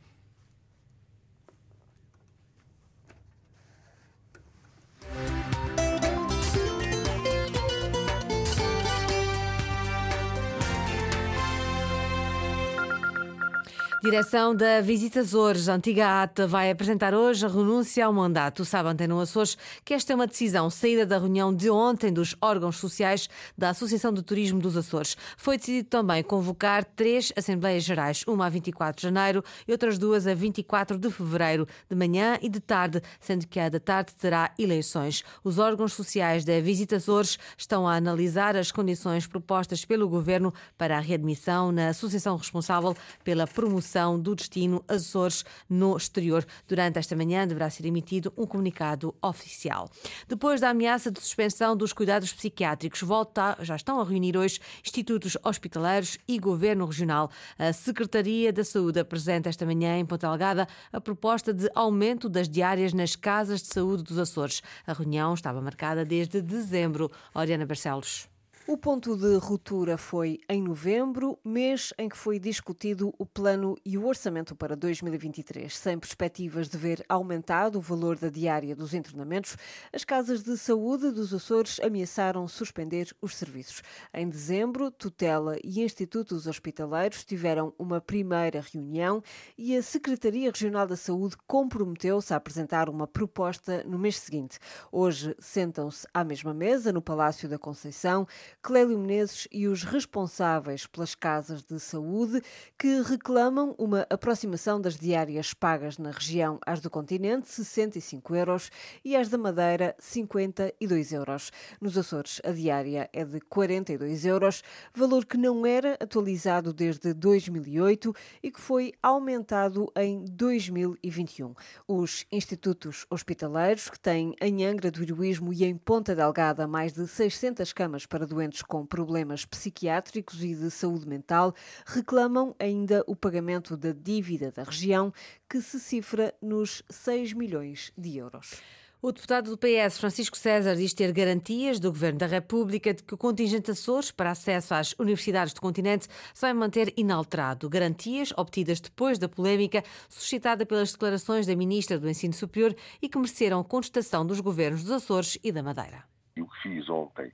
[14.05, 18.63] Direção da Visita Açores, antiga ATA, vai apresentar hoje a renúncia ao mandato.
[18.63, 22.77] Sabe, Antena Açores, que esta é uma decisão saída da reunião de ontem dos órgãos
[22.77, 25.17] sociais da Associação de Turismo dos Açores.
[25.35, 30.27] Foi decidido também convocar três Assembleias Gerais, uma a 24 de janeiro e outras duas
[30.27, 34.53] a 24 de fevereiro, de manhã e de tarde, sendo que a da tarde terá
[34.59, 35.23] eleições.
[35.43, 40.95] Os órgãos sociais da Visita Açores estão a analisar as condições propostas pelo Governo para
[40.95, 46.45] a readmissão na associação responsável pela promoção do destino Açores no exterior.
[46.67, 49.89] Durante esta manhã deverá ser emitido um comunicado oficial.
[50.27, 55.37] Depois da ameaça de suspensão dos cuidados psiquiátricos, volta, já estão a reunir hoje institutos
[55.43, 57.31] hospitaleiros e governo regional.
[57.57, 62.49] A Secretaria da Saúde apresenta esta manhã em Ponta Delgada a proposta de aumento das
[62.49, 64.61] diárias nas casas de saúde dos Açores.
[64.85, 67.09] A reunião estava marcada desde dezembro.
[67.33, 68.34] Oriana Barcelos.
[68.67, 73.95] O ponto de ruptura foi em novembro, mês em que foi discutido o plano e
[73.95, 75.77] o orçamento para 2023.
[75.77, 79.55] Sem perspectivas de ver aumentado o valor da diária dos internamentos,
[79.93, 83.83] as casas de saúde dos Açores ameaçaram suspender os serviços.
[84.11, 89.21] Em dezembro, Tutela e Institutos Hospitaleiros tiveram uma primeira reunião
[89.55, 94.57] e a Secretaria Regional da Saúde comprometeu-se a apresentar uma proposta no mês seguinte.
[94.91, 98.25] Hoje sentam-se à mesma mesa no Palácio da Conceição
[98.65, 102.41] Clélio Menezes e os responsáveis pelas casas de saúde
[102.79, 108.71] que reclamam uma aproximação das diárias pagas na região às do continente, 65 euros,
[109.03, 111.51] e às da Madeira, 52 euros.
[111.79, 114.63] Nos Açores, a diária é de 42 euros,
[114.95, 121.53] valor que não era atualizado desde 2008 e que foi aumentado em 2021.
[121.87, 127.07] Os institutos hospitaleiros, que têm em Angra do Heroísmo e em Ponta Delgada mais de
[127.07, 131.53] 600 camas para doentes com problemas psiquiátricos e de saúde mental,
[131.85, 135.13] reclamam ainda o pagamento da dívida da região,
[135.49, 138.61] que se cifra nos 6 milhões de euros.
[139.05, 143.13] O deputado do PS, Francisco César, diz ter garantias do Governo da República de que
[143.13, 147.69] o contingente Açores para acesso às universidades do continente se vai manter inalterado.
[147.69, 153.19] Garantias obtidas depois da polémica suscitada pelas declarações da Ministra do Ensino Superior e que
[153.19, 156.03] mereceram contestação dos governos dos Açores e da Madeira.
[156.35, 157.31] E o que fiz ontem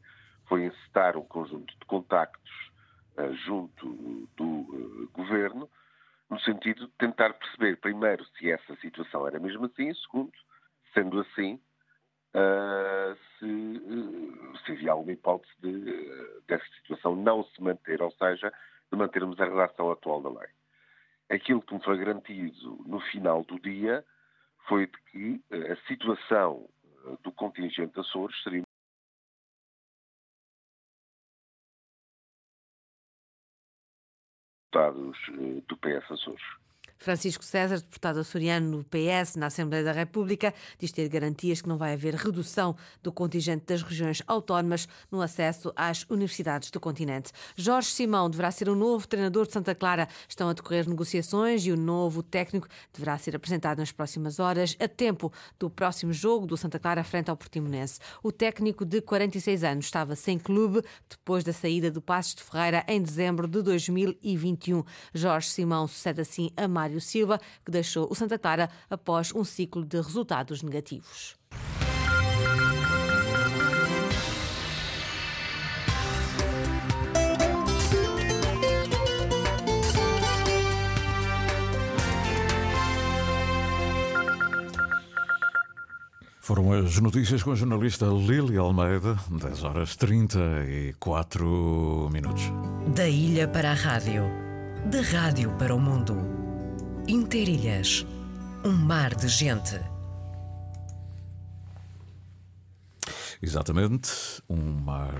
[0.51, 2.51] foi incitar um conjunto de contactos
[3.17, 5.69] uh, junto do uh, governo,
[6.29, 10.33] no sentido de tentar perceber, primeiro, se essa situação era mesmo assim, segundo,
[10.93, 11.53] sendo assim,
[12.35, 15.79] uh, se, se, havia alguma hipótese de,
[16.49, 18.51] dessa situação não se manter, ou seja,
[18.91, 20.49] de mantermos a redação atual da lei.
[21.29, 24.03] Aquilo que me foi garantido no final do dia
[24.67, 26.67] foi de que a situação
[27.23, 28.63] do contingente Açores seria
[34.71, 36.41] deputados eh, do PS Açores.
[37.01, 41.75] Francisco César, deputado açoriano do PS na Assembleia da República, diz ter garantias que não
[41.75, 47.31] vai haver redução do contingente das regiões autónomas no acesso às universidades do continente.
[47.55, 50.07] Jorge Simão deverá ser o novo treinador de Santa Clara.
[50.29, 54.87] Estão a decorrer negociações e o novo técnico deverá ser apresentado nas próximas horas, a
[54.87, 57.99] tempo do próximo jogo do Santa Clara frente ao Portimonense.
[58.21, 62.85] O técnico de 46 anos estava sem clube depois da saída do Passos de Ferreira
[62.87, 64.83] em dezembro de 2021.
[65.15, 69.45] Jorge Simão sucede assim a Mário Mário Silva, que deixou o Santa Clara após um
[69.45, 71.35] ciclo de resultados negativos.
[86.41, 92.43] Foram as notícias com a jornalista Lili Almeida, 10 horas 34 minutos.
[92.93, 94.23] Da ilha para a rádio,
[94.85, 96.40] da rádio para o mundo.
[97.07, 98.05] Interilhas,
[98.63, 99.90] um mar de gente.
[103.43, 104.11] Exatamente,
[104.47, 105.19] um mar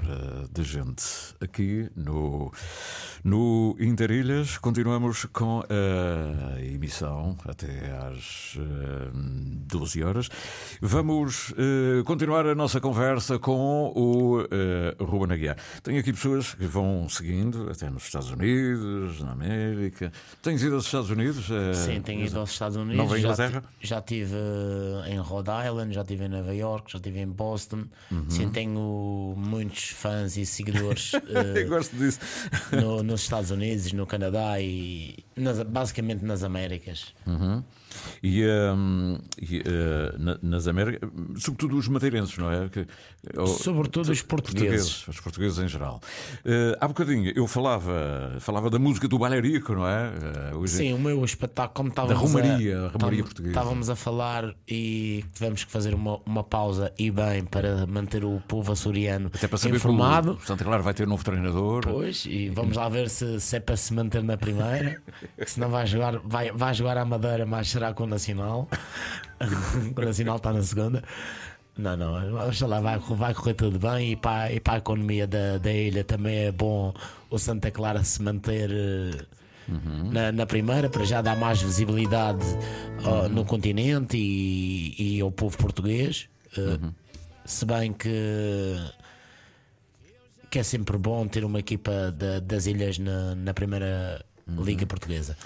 [0.54, 1.04] de gente
[1.42, 2.52] aqui no,
[3.24, 4.60] no Interilhas.
[4.60, 10.30] Continuamos com a emissão até às uh, 12 horas.
[10.80, 15.58] Vamos uh, continuar a nossa conversa com o uh, Ruben Aguiar.
[15.82, 20.12] Tenho aqui pessoas que vão seguindo, até nos Estados Unidos, na América.
[20.44, 21.48] Tens ido aos Estados Unidos?
[21.74, 22.98] Sim, tenho ido aos Estados Unidos.
[22.98, 23.64] Nova Inglaterra?
[23.80, 24.36] Já, já estive
[25.08, 27.86] em Rhode Island, já estive em Nova York, já estive em Boston.
[28.12, 28.30] Uhum.
[28.30, 32.19] Sim, tenho muitos fãs e seguidores uh, gosto disso.
[32.71, 37.13] no, nos Estados Unidos, no Canadá e, nas- basicamente nas Américas.
[37.26, 37.63] Uhum.
[38.24, 38.44] E,
[38.76, 39.64] hum, e,
[40.18, 42.70] na- nas Américas, sobretudo os madeirenses, não é?
[42.70, 42.88] Que-
[43.38, 45.08] ou- Sobretudo os portugueses.
[45.08, 46.00] Os portugueses em geral.
[46.46, 50.12] Eh, há bocadinho eu falava, falava da música do bailarico, não é?
[50.52, 53.52] Eh, hoje- Sim, o meu espetáculo, como estávamos Romaria, a, a Romaria portuguesa.
[53.52, 58.42] Estávamos a falar e tivemos que fazer uma, uma pausa e bem para manter o
[58.48, 60.36] povo açoriano Até para saber informado.
[60.38, 61.84] que o Santa Clara vai ter novo treinador.
[61.86, 65.02] Pois, e vamos lá ver se, se é para se manter na primeira,
[65.38, 68.68] que senão vai jogar, vai, vai jogar a Madeira, mas será com o Nacional.
[69.98, 71.04] o Nacional está na segunda.
[71.76, 75.58] Não, não, oxalá vai, vai correr tudo bem e para, e para a economia da,
[75.58, 76.94] da ilha também é bom
[77.30, 79.26] o Santa Clara se manter eh,
[80.12, 82.46] na, na primeira, para já dar mais visibilidade
[83.04, 86.28] ó, no continente e, e ao povo português.
[86.58, 86.78] Eh,
[87.46, 88.12] Se bem que
[90.52, 95.38] que é sempre bom ter uma equipa da- das ilhas na, na primeira Liga Portuguesa.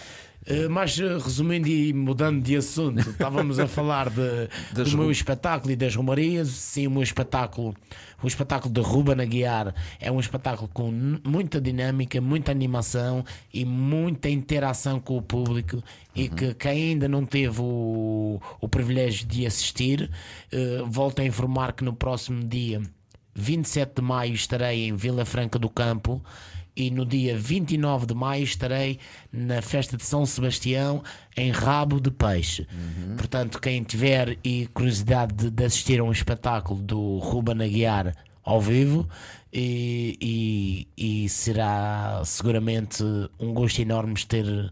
[0.48, 5.10] Eh, mas eh, resumindo e mudando de assunto, estávamos a falar de, Das do meu
[5.10, 6.50] espetáculo e das romarias.
[6.50, 7.76] Sim, o meu espetáculo,
[8.22, 10.92] o espetáculo de Ruben Aguiar é um espetáculo com
[11.24, 15.84] muita dinâmica, muita animação e muita interação com o público.
[16.16, 20.10] E que quem ainda não teve o, o privilégio de assistir,
[20.52, 22.82] eh, volto a informar que no próximo dia
[23.34, 26.24] 27 de maio estarei em Vila Franca do Campo
[26.76, 29.00] e no dia 29 de maio estarei
[29.32, 31.02] na festa de São Sebastião
[31.38, 32.68] em Rabo de Peixe.
[33.18, 38.14] Portanto, quem tiver e curiosidade de, de assistir a um espetáculo do Ruben Aguiar
[38.44, 39.08] ao vivo
[39.52, 43.04] e, e- e será seguramente
[43.40, 44.72] um gosto enorme ter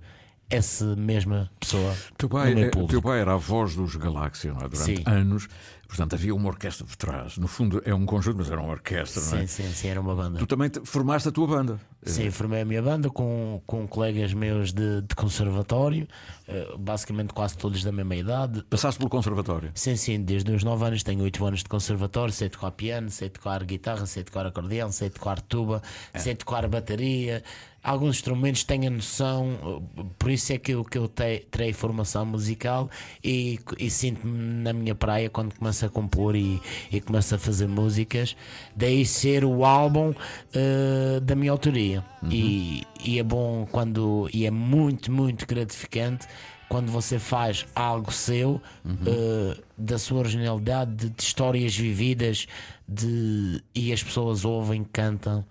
[0.49, 2.91] essa mesma pessoa Teu no pai, meu é- público.
[2.91, 4.69] teu pai era a voz dos Galáxia, não é?
[4.69, 5.03] Durante Sim.
[5.07, 5.47] anos.
[5.93, 7.37] Portanto, havia uma orquestra por trás.
[7.37, 9.41] No fundo, é um conjunto, mas era uma orquestra, não é?
[9.45, 10.39] Sim, sim, sim, era uma banda.
[10.39, 11.79] Tu também te- formaste a tua banda.
[12.03, 16.07] Sim, formei a minha banda com, com colegas meus de, de conservatório,
[16.47, 18.63] eh, basicamente quase todos da mesma idade.
[18.71, 19.69] Passaste pelo conservatório.
[19.75, 23.29] Sim, sim, desde os 9 anos tenho 8 anos de conservatório, sei tocar piano, sei
[23.29, 25.83] tocar guitarra, sei tocar acordeão, sei tocar tuba,
[26.17, 27.43] sei tocar bateria.
[27.84, 29.84] Alguns instrumentos tenho a noção,
[30.17, 32.89] por isso é que eu, que eu te- terei formação musical
[33.23, 36.61] e, e sinto-me na minha praia quando começo a compor e,
[36.91, 38.36] e começo a fazer músicas.
[38.75, 40.13] Daí ser o álbum
[40.53, 42.03] eh, da minha autoria.
[42.31, 46.25] E, e é bom quando, e é muito, muito gratificante
[46.74, 48.59] quando você faz algo seu
[49.05, 52.47] eh, da sua originalidade, de, de histórias vividas,
[52.88, 55.45] de, e as pessoas ouvem, cantam,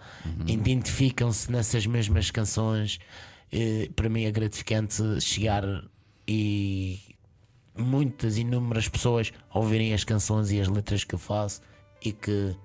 [0.49, 2.99] identificam-se nessas mesmas canções.
[3.53, 5.62] Eh, para mim é gratificante chegar
[6.27, 6.99] e
[7.79, 11.61] muitas inúmeras pessoas ouvirem as canções e as letras que eu faço
[12.05, 12.57] e que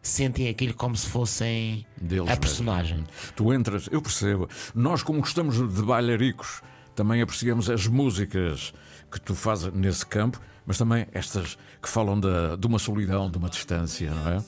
[0.00, 2.40] sentem aquilo como se fossem Deles a mesmo.
[2.40, 3.04] personagem.
[3.36, 4.48] Tu entras, eu percebo.
[4.74, 6.62] Nós, como gostamos de bailaricos,
[6.94, 8.72] também apreciamos as músicas
[9.10, 13.38] que tu fazes nesse campo, mas também estas que falam da, de uma solidão, de
[13.38, 14.38] uma distância, não é?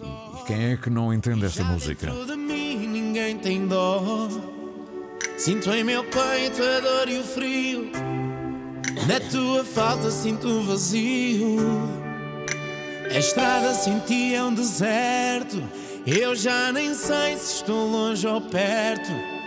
[0.00, 2.06] E quem é que não entende esta música?
[2.10, 4.28] De mim ninguém tem dó.
[5.36, 7.90] Sinto em meu peito a dor e o frio.
[9.06, 11.58] Na tua falta sinto o vazio.
[13.10, 15.62] A estrada senti é um deserto.
[16.06, 19.37] Eu já nem sei se estou longe ou perto.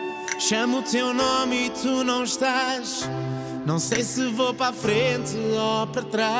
[0.43, 3.07] Chamo o teu nome e tu não estás.
[3.63, 6.31] Não sei se vou para frente ou para trás.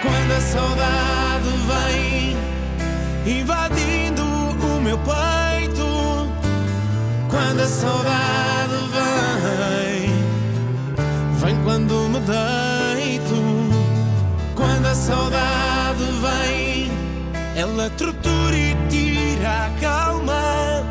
[0.00, 2.36] Quando a saudade vem
[3.40, 5.84] invadindo o meu peito,
[7.28, 10.12] quando a saudade vem,
[11.40, 13.34] vem quando me deito,
[14.54, 15.57] quando a saudade
[17.58, 20.84] ela tortura e tira a calma.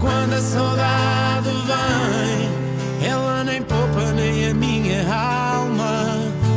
[0.00, 6.16] Quando a saudade vem, ela nem poupa nem a minha alma.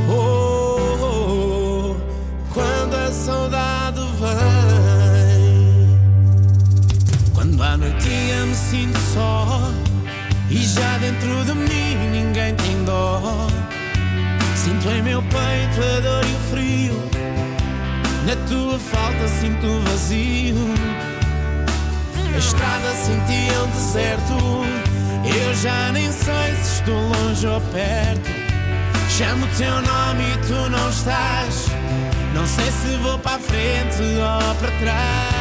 [0.10, 0.14] Oh,
[1.02, 1.96] oh, oh,
[2.54, 6.00] quando a saudade vem.
[7.34, 9.70] Quando à noite eu me sinto só
[10.50, 13.22] e já dentro de mim ninguém tem dó.
[14.56, 17.19] Sinto em meu peito a dor e o frio.
[18.30, 20.56] Na tua falta sinto o vazio.
[22.32, 24.34] A estrada sentia um deserto.
[25.26, 28.30] Eu já nem sei se estou longe ou perto.
[29.10, 31.70] Chamo o teu nome e tu não estás.
[32.36, 35.39] Não sei se vou para a frente ou para trás.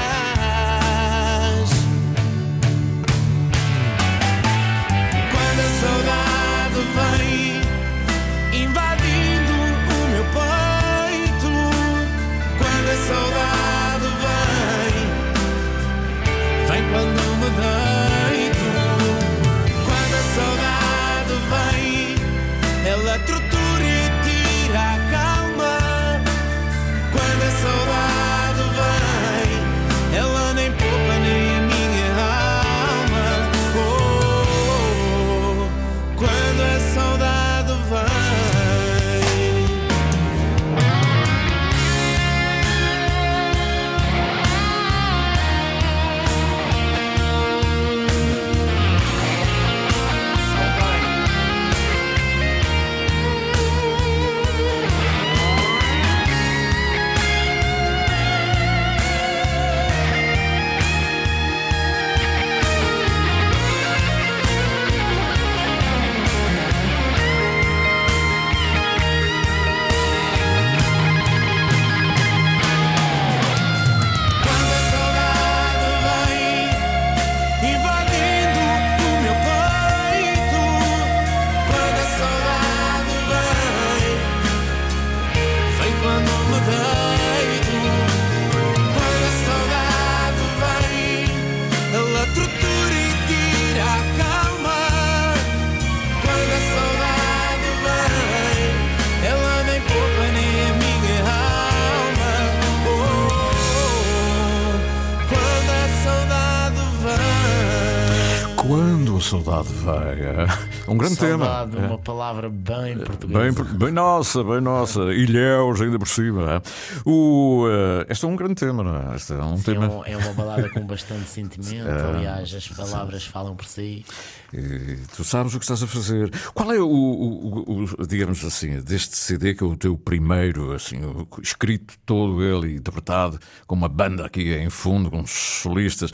[109.64, 111.84] Quando é Um grande Saudade, tema.
[111.84, 111.88] É.
[111.88, 113.62] uma palavra bem portuguesa.
[113.64, 115.00] Bem, bem nossa, bem nossa.
[115.12, 116.54] Ilhéus ainda por cima.
[116.54, 116.62] é.
[117.04, 119.16] O, eh, este é um grande tema, não é?
[119.16, 119.86] Este é um É, tema.
[119.88, 121.58] um- é uma balada com bastante sentimento.
[121.88, 122.16] É.
[122.16, 124.04] Aliás, as palavras falam por si.
[124.52, 126.30] E tu sabes o que estás a fazer.
[126.54, 130.96] Qual é o, o- o- digamos assim, deste CD que é o teu primeiro, assim,
[131.42, 136.10] escrito todo ele, interpretado, com uma banda aqui em fundo, com solistas.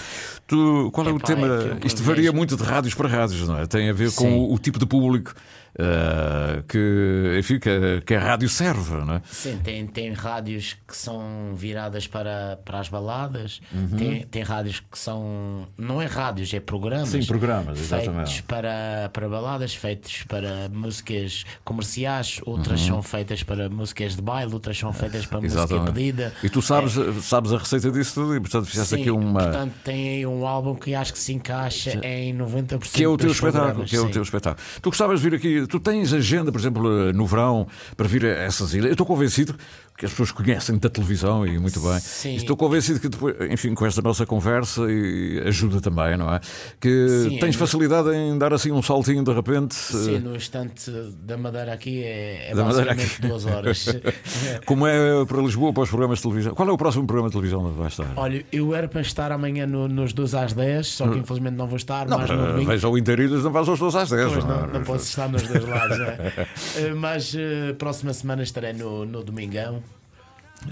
[0.47, 1.47] Tu, qual é o tema?
[1.83, 3.67] é Isto varia muito de rádios para rádios, não é?
[3.67, 4.33] Tem a ver com Sim.
[4.35, 5.33] o, o tipo de público
[5.79, 9.23] eh, que, enfim, que, a- que a rádio serve, não é?
[9.31, 13.97] Sim, tem, tem rádios que são viradas para, para as baladas, Uhum.
[13.97, 15.67] tem, tem rádios que são.
[15.77, 17.09] Não é rádios, é programas.
[17.09, 18.15] Sim, programas, exatamente.
[18.27, 24.53] Feitos para, para baladas, feitos para músicas comerciais, outras são feitas para músicas de baile,
[24.55, 25.85] outras são feitas para música Uhum.
[25.87, 26.33] Pedida.
[26.43, 26.95] E tu sabes,
[27.25, 29.41] sabes a receita disso tudo e, portanto, fizeste Sim, aqui uma.
[29.43, 33.17] portanto tem aí um álbum que acho que se encaixa em 90% Que é o
[33.17, 34.65] teu espetáculo, que é o teu espetáculo.
[34.81, 38.29] Tu gostavas de vir aqui, tu tens agenda, por exemplo, no verão, para vir a
[38.29, 38.87] essas ilhas.
[38.87, 39.55] Eu estou convencido
[39.97, 42.01] que as pessoas conhecem da televisão e muito bem.
[42.01, 42.35] Sim.
[42.35, 46.41] Estou convencido que depois, enfim, com esta nossa conversa e ajuda também, não é?
[46.81, 49.73] Que Sim, tens é- facilidade em dar assim um saltinho de repente.
[49.75, 50.91] Sim, eh, no instante
[51.23, 53.29] da Madeira aqui é, é Da Madeira basicamente aqui.
[53.29, 53.87] duas horas.
[54.67, 56.55] Como é para Lisboa, para os programas de televisão?
[56.55, 58.13] Qual é o próximo programa de televisão onde vai estar?
[58.17, 61.69] Olha, eu era para estar amanhã no- nos 2 às 10, só que infelizmente não
[61.69, 62.71] vou estar, Não, mas no eh, domingo.
[62.71, 64.33] veja o Interilhas, não vais aos 12 às 10.
[64.33, 64.61] Pois não é?
[64.63, 66.01] não, não posso estar nos dois lados.
[66.01, 66.49] é.
[66.77, 67.33] Eh, Mas
[67.79, 69.84] próxima semana estarei no, no Domingão.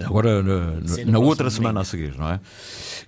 [0.05, 2.41] Agora, na, na outra semana a seguir, não é?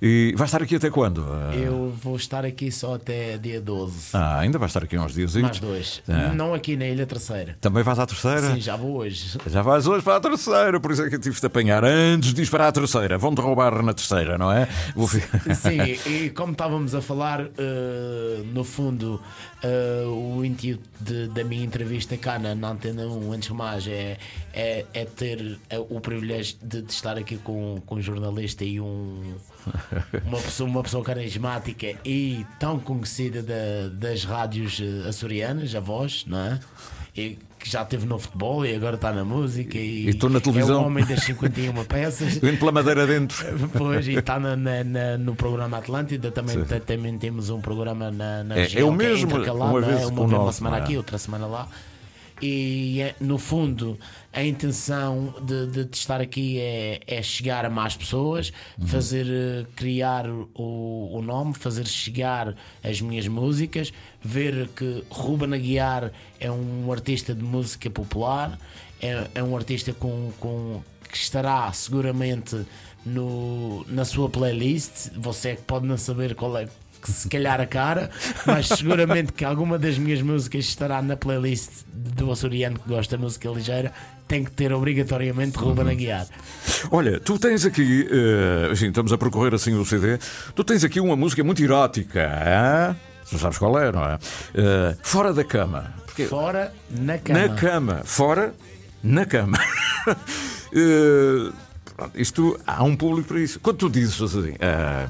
[0.03, 1.25] E vai estar aqui até quando?
[1.53, 4.09] Eh, Eu vou estar aqui só até dia 12.
[4.13, 5.35] Ah, ainda vai estar aqui uns dias.
[5.37, 6.03] Mais dois.
[6.09, 6.35] É.
[6.35, 7.57] Não aqui na Ilha Terceira.
[7.61, 8.55] Também vais à terceira?
[8.55, 9.39] Sim, já vou hoje.
[9.47, 12.35] Já vais hoje para a terceira, por isso é que eu tive de apanhar antes
[12.35, 13.17] de ir para a terceira.
[13.17, 14.69] Vão-te roubar na terceira, não é?
[14.95, 15.09] Vou...
[15.09, 15.21] Sim,
[16.11, 19.21] e como estávamos a falar, eh, no fundo,
[19.65, 23.87] eh, o intuito de- da minha entrevista cá na, na Antena 1, antes de mais,
[23.89, 24.19] é,
[24.53, 28.79] é, é ter eh, o privilégio de, de estar aqui com, com um jornalista e
[28.81, 29.35] um,
[30.27, 36.25] uma, pessoa, uma pessoa carismática e tão conhecida da- das rádios eh, açorianas, a voz,
[36.27, 36.61] não é?
[37.17, 40.39] E que já esteve no futebol e agora está na música e, E estou na
[40.39, 40.77] televisão.
[40.77, 43.43] é o homem das 51 peças Indo pela madeira dentro.
[43.73, 48.45] Pois, e está na- na- na- no programa Atlântida, também, também temos um programa na,
[48.45, 49.83] na É- região é o que mesmo, intercalado, uma é?
[49.95, 50.81] vez uma, o uma nosso, semana é?
[50.83, 51.67] aqui, outra semana lá.
[52.43, 53.99] E é, no fundo,
[54.35, 58.87] a intenção de, de- de estar aqui é, é chegar a mais pessoas, Uhum.
[58.87, 66.11] fazer eh, criar o, o nome, fazer chegar as minhas músicas, ver que Ruben Aguiar
[66.41, 68.59] é um artista de música popular,
[69.01, 72.67] é, é um artista com, com, que estará seguramente
[73.07, 75.11] no, na sua playlist.
[75.17, 76.67] Você é que pode não saber qual é
[77.03, 78.11] que se calhar a cara,
[78.47, 83.23] mas seguramente que alguma das minhas músicas estará na playlist do açoriano que gosta de
[83.23, 83.93] música ligeira.
[84.27, 86.27] Tem que ter obrigatoriamente Ruben Aguiar.
[86.91, 90.19] Olha, tu tens aqui, eh, assim, estamos a percorrer assim o CD,
[90.55, 92.97] tu tens aqui uma música muito erótica, hein?
[93.31, 94.19] tu sabes qual é, não é?
[94.55, 95.93] Eh, fora da cama.
[96.07, 97.39] Porque- Fora na cama.
[97.49, 98.01] Na cama.
[98.05, 98.55] Fora,
[99.03, 99.59] na cama.
[100.77, 101.53] Eh,
[101.97, 103.61] pronto, isto há um público para isso.
[103.61, 105.07] Quando tu dizes assim, eh,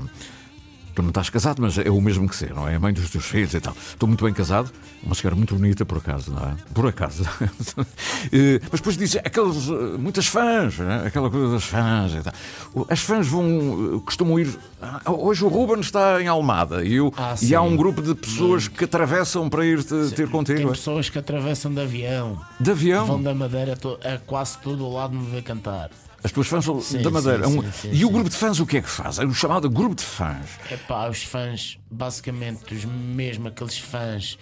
[0.95, 2.77] Tu não estás casado, mas é o mesmo que ser, não é?
[2.77, 3.75] A mãe dos teus filhos e tal.
[3.91, 4.71] Estou muito bem casado,
[5.03, 6.55] uma senhora muito bonita, por acaso, não é?
[6.73, 7.25] Por acaso.
[8.33, 9.69] Eh, mas depois diz aqueles.
[9.69, 11.07] eh, muitas fãs, é?
[11.07, 12.33] aquela coisa das fãs e tal.
[12.89, 13.97] As fãs vão.
[13.97, 14.49] eh, costumam ir.
[14.81, 18.15] Ah, Hoje o Ruben está em Almada e, eu, Ah, e há um grupo de
[18.15, 20.69] pessoas que atravessam para ir te, ter Tem contigo.
[20.69, 20.73] é?
[20.73, 23.05] pessoas que atravessam de avião, De avião.
[23.07, 23.75] vão da Madeira
[24.05, 25.91] a quase todo o lado me ver cantar.
[26.25, 27.47] As tuas fãs são Sim, da Madeira.
[27.47, 29.18] sim, Um- sim, sim, e o grupo de fãs o que é que faz?
[29.18, 30.49] É o chamado grupo de fãs.
[30.70, 34.39] É pá, os fãs, basicamente, os mesmo aqueles fãs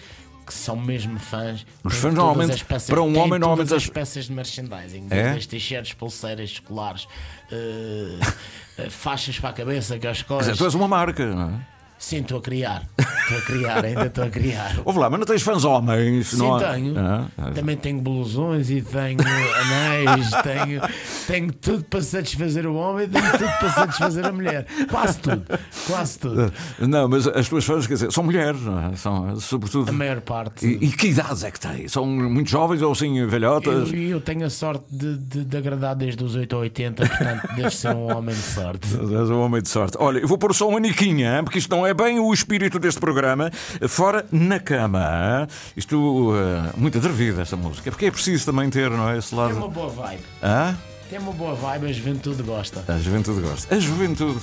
[0.47, 1.67] que são mesmo fãs.
[1.83, 5.31] Os fãs normalmente, as peças- para um homem, normalmente as- as peças de merchandising, É?
[5.31, 7.07] as t-shirts, pulseiras, escolares,
[7.51, 8.19] eh,
[8.79, 10.47] eh, faixas para a cabeça, que as Quer coisas.
[10.53, 11.67] dizer, tu és uma marca, não é?
[12.03, 12.83] Sim, estou a criar.
[12.99, 14.77] Estou a criar, ainda estou a criar.
[14.85, 16.27] Ouve lá, mas não tens fãs homens?
[16.31, 16.99] Sim, não há- tenho.
[16.99, 17.51] Ah, ah.
[17.53, 20.83] Também tenho blusões e tenho anéis, tenho,
[21.29, 24.67] tenho tudo para satisfazer o homem e tenho tudo para satisfazer a mulher.
[24.91, 25.45] Quase tudo.
[25.87, 26.53] Quase tudo.
[26.81, 28.97] Não, mas as tuas fãs, quer dizer, são mulheres, não é?
[28.97, 29.89] São, sobretudo.
[29.89, 30.67] A maior parte.
[30.67, 31.87] E, e que idades é que têm?
[31.87, 33.93] São muito jovens ou assim, velhotas?
[33.93, 37.55] Eu, eu tenho a sorte de, de, de agradar desde os 8 a 80, portanto,
[37.55, 38.89] devo ser um homem de sorte.
[39.23, 39.97] És um homem de sorte.
[40.01, 43.01] Olha, eu vou pôr só uma niquinha, porque isto não é bem o espírito deste
[43.01, 43.51] programa.
[43.89, 45.47] Fora na cama.
[45.77, 47.91] Isto, eh, muito atrevido, esta música.
[47.91, 49.19] Porque é preciso também ter, não é?
[49.19, 49.69] Esse Tem uma lado.
[49.69, 50.23] boa vibe.
[50.43, 50.77] Hã?
[51.11, 52.85] Tem uma boa vibe, a juventude gosta.
[52.89, 53.75] A juventude gosta.
[53.75, 54.41] A juventude.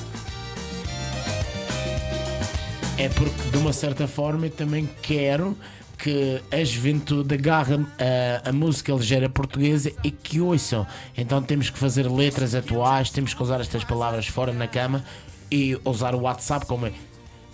[2.98, 5.58] É porque, de uma certa forma, eu também quero
[5.98, 7.76] que a juventude agarre
[8.46, 10.88] a, a música ligeira portuguesa e que ouçam.
[11.18, 15.04] Então temos que fazer letras atuais, temos que usar estas palavras fora na cama
[15.52, 16.94] e usar o WhatsApp como é.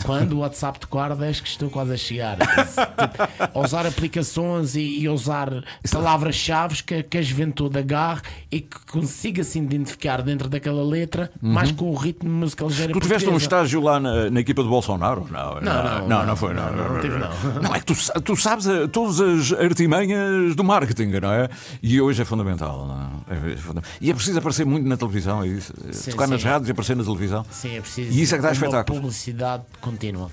[0.05, 2.37] Quando o WhatsApp tocar, és que estou quase a chegar.
[2.37, 9.43] Tipo, usar aplicações e, e usar palavras-chave que, que a juventude agarre e que consiga
[9.43, 13.37] se identificar dentro daquela letra, mais com o ritmo de música ligeira Tu tiveste um
[13.37, 15.27] estágio lá na, na equipa do Bolsonaro?
[15.31, 16.53] Não, Não, não, não, não, foi.
[16.53, 17.61] Não, não, não tive, não.
[17.61, 21.49] Não, é que tu, tu sabes eh, todas as artimanhas do marketing, não é?
[21.81, 22.85] E hoje é fundamental.
[22.87, 23.53] Não é?
[23.53, 25.73] É funda- E é preciso aparecer muito na televisão, é isso?
[25.91, 26.47] Sim, Tocar nas sim.
[26.47, 27.45] rádios e aparecer na televisão.
[27.49, 28.11] Sim, é preciso.
[28.11, 28.99] E isso é que dá uma espetáculos.
[28.99, 29.63] publicidade
[29.95, 30.29] contínua.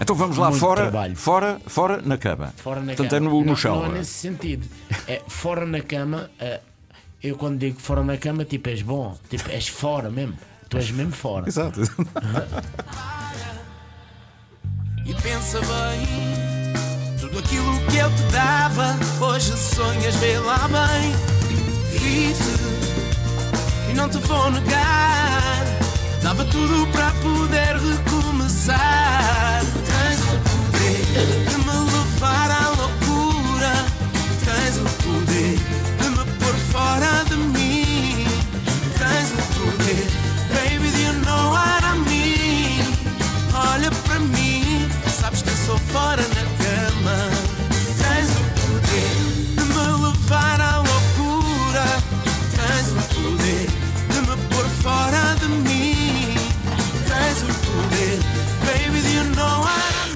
[0.00, 1.16] Então vamos lá Muito fora, trabalho.
[1.16, 2.52] fora, fora na cama.
[2.56, 3.26] Fora na Portanto, cama.
[3.26, 3.76] é no, no não, chão.
[3.76, 3.98] Não é não é?
[3.98, 4.66] nesse sentido.
[5.08, 6.30] É fora na cama.
[6.38, 6.60] é,
[7.22, 9.16] eu quando digo fora na cama, tipo, és bom.
[9.30, 10.36] Tipo, és fora mesmo.
[10.68, 11.48] Tu és mesmo fora.
[11.48, 11.80] Exato.
[15.06, 16.06] E pensa bem,
[17.20, 21.12] tudo aquilo que eu te dava, hoje sonhas vê lá bem.
[21.98, 25.64] Vi-te e não te vou negar,
[26.22, 28.23] dava tudo para poder recomeçar.
[28.66, 31.63] Tens o poder de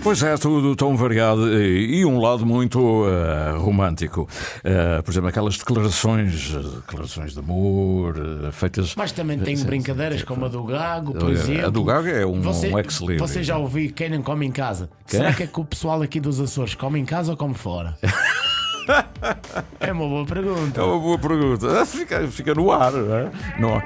[0.08, 4.26] Pois é, tudo tão variado e, e um lado muito eh, romântico.
[4.64, 8.94] Eh, por exemplo, aquelas declarações, eh, declarações de amor eh, feitas.
[8.96, 11.70] Mas também Sim, brincadeiras como a do Gago, A por exemplo.
[11.70, 13.20] do Gago é um- você, um ex-libris.
[13.20, 14.88] Você já ouviu quem não come em casa?
[15.06, 15.20] Quem?
[15.20, 17.94] Será que é que o pessoal aqui dos Açores come em casa ou come fora?
[19.78, 20.80] é uma boa pergunta.
[20.80, 21.84] É uma boa pergunta.
[21.84, 23.30] Fica, fica no ar, não é?
[23.58, 23.82] Não?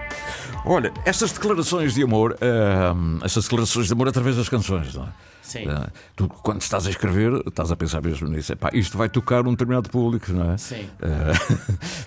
[0.64, 5.08] Olha, estas declarações de amor, eh, estas declarações de amor através das canções, não é?
[5.42, 5.68] Sim.
[5.68, 8.52] Eh, tu, quando estás a escrever, estás a pensar mesmo nisso.
[8.52, 10.56] Epá, isto vai tocar um determinado público, não é?
[10.56, 10.88] Sim.
[11.02, 11.32] Eh,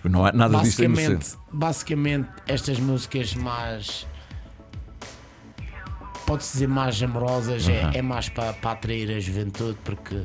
[0.08, 1.38] não é nada disto é Basicamente, inocente.
[1.52, 4.08] basicamente, estas músicas mais.
[6.26, 10.22] Pode-se dizer mais amorosas, é- é, mais para, para atrair a juventude, porque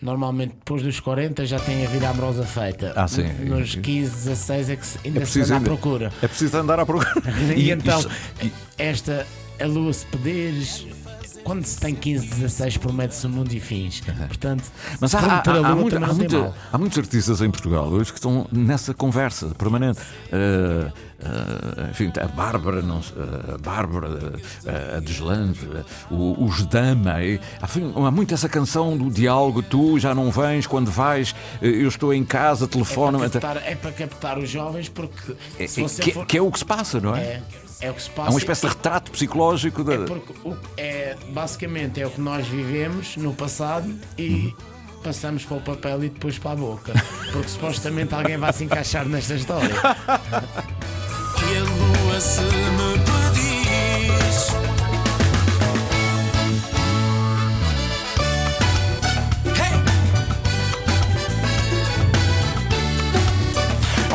[0.00, 2.92] normalmente depois dos 40 já tem a vida amorosa feita.
[2.96, 3.26] Ah, sim.
[3.44, 6.12] Nos 15, 16 é que ainda É se anda à procura.
[6.22, 7.10] É preciso andar à procura.
[7.56, 8.00] E, então,
[8.42, 9.26] e- esta,
[9.60, 10.86] a lua se pedes,
[11.46, 14.02] quando se tem 15, 16, promete-se um mundo e fins.
[14.26, 14.64] Portanto,
[15.00, 18.48] Mas há, há, há, muito- há muita- há muitos artistas em Portugal hoje que estão
[18.50, 20.00] nessa conversa permanente.
[20.32, 20.90] Eh,
[21.20, 24.32] eh, enfim, a Bárbara, não, eh, a Bárbara,
[24.96, 25.60] a Deslande,
[26.10, 27.22] o- os Dama.
[27.22, 31.32] e, enfim, há muito essa canção do diálogo: tu já não vens, quando vais,
[31.62, 33.18] eu estou em casa, telefone.
[33.22, 35.36] É para, captar, é para captar os jovens, porque
[35.68, 36.26] se você que, for.
[36.26, 37.20] que é o que se passa, não é?
[37.20, 37.42] É,
[37.80, 38.28] é o que se passa.
[38.28, 39.94] É uma espécie de retrato psicológico da.
[39.94, 44.54] É porque o- é, basicamente é o que nós vivemos no passado e
[45.04, 46.92] passamos para o papel e depois para a boca.
[47.32, 49.74] Porque supostamente alguém vai se encaixar nesta história.
[51.38, 53.15] E a lua se me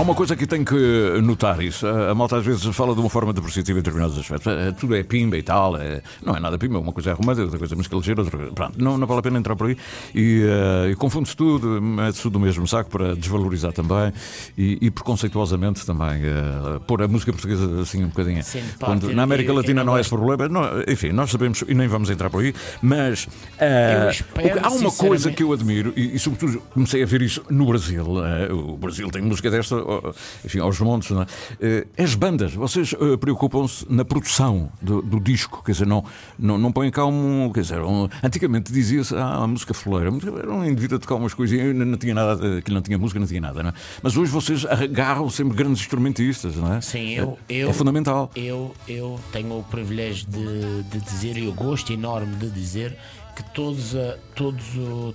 [0.02, 0.74] Há uma coisa que tem que
[1.22, 1.86] notar isso.
[1.86, 4.48] A, malta às vezes fala de uma forma depreciativa em determinados aspectos.
[4.52, 5.78] Eh, Tudo é pimba e tal.
[5.78, 6.80] é- não é nada pimba.
[6.80, 8.52] Uma coisa é romântica, outra coisa é música ligeira, outra coisa.
[8.52, 9.78] Pronto, não, não vale a pena entrar por aí.
[10.16, 14.12] E, eh, e confunde-se tudo, mete-se tudo no mesmo saco para desvalorizar também
[14.58, 18.44] e, e preconceituosamente também eh, pôr a música portuguesa assim um bocadinho.
[18.44, 20.50] Sim, Quando, na América Latina não é esse problema.
[20.50, 23.28] Não, enfim, nós sabemos e nem vamos entrar por aí, mas
[23.60, 27.22] Eu espero, que- há uma coisa que eu admiro e, e sobretudo comecei a ver
[27.22, 28.04] isso no Brasil.
[28.26, 30.14] eh, o Brasil tem música desta, oh,
[30.46, 31.10] enfim, aos montes.
[31.12, 31.26] Não é?
[31.60, 36.04] Eh, as bandas, vocês eh, preocupam-se na produção do, do disco, quer dizer, não,
[36.38, 37.52] não, não põem cá um.
[37.54, 41.34] Quer dizer, um- antigamente dizia-se, ah, a música foleira, era um indivíduo a tocar umas
[41.34, 43.74] coisinhas, não, não tinha nada, aquilo não tinha música, não tinha nada, não é?
[44.02, 46.82] Mas hoje vocês agarram sempre grandes instrumentistas, não é?
[46.82, 48.32] Sim, eu, eu, É fundamental.
[48.36, 52.98] Eu, eu tenho o privilégio de, de dizer e o gosto enorme de dizer
[53.36, 53.96] que todos,
[54.36, 54.64] todos,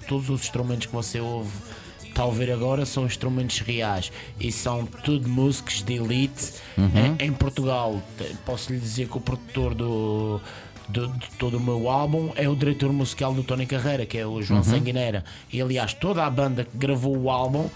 [0.08, 1.50] todos os instrumentos que você ouve
[2.16, 4.10] está a ouvir agora são instrumentos reais
[4.40, 7.16] e são tudo músicos de elite Uhum.
[7.20, 8.00] em, em Portugal.
[8.46, 10.40] Posso lhe dizer que o produtor do,
[10.88, 14.26] do- de todo o meu álbum é o diretor musical do Tony Carreira, que é
[14.26, 14.42] o Uhum.
[14.42, 15.24] João Sanguineira.
[15.52, 17.68] E aliás, toda a banda que gravou o álbum.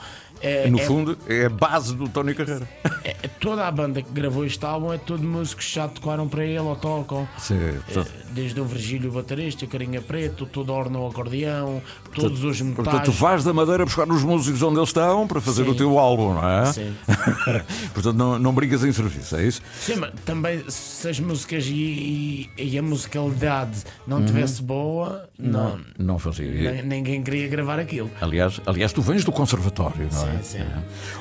[0.42, 2.66] é- No é- fundo, é a base do Tony Carreira.
[3.04, 6.42] é- toda a banda que gravou este álbum é tudo músicos que já tocaram para
[6.46, 7.28] ele ou tocam.
[7.36, 11.82] Sim, portanto- Eh, Desde o Virgílio Baterista, o Carinha Preto, todo Orno acordeão,
[12.14, 12.84] todos os metais.
[12.84, 15.70] Portanto, tu vais da Madeira buscar os músicos onde eles estão para fazer Sim.
[15.70, 16.66] o teu álbum, não é?
[16.72, 16.94] Sim.
[17.94, 19.62] Portanto, não, não brigas em serviço, é isso?
[19.80, 24.24] Sim, mas também se as músicas e, e- e a musicalidade não Uhum.
[24.26, 26.72] tivesse boa, não, Não fazia.
[26.72, 28.10] nem- ninguém queria gravar aquilo.
[28.20, 30.32] Aliás, aliás, tu vens do conservatório, não é?
[30.38, 30.58] Sim, sim.
[30.58, 30.66] É.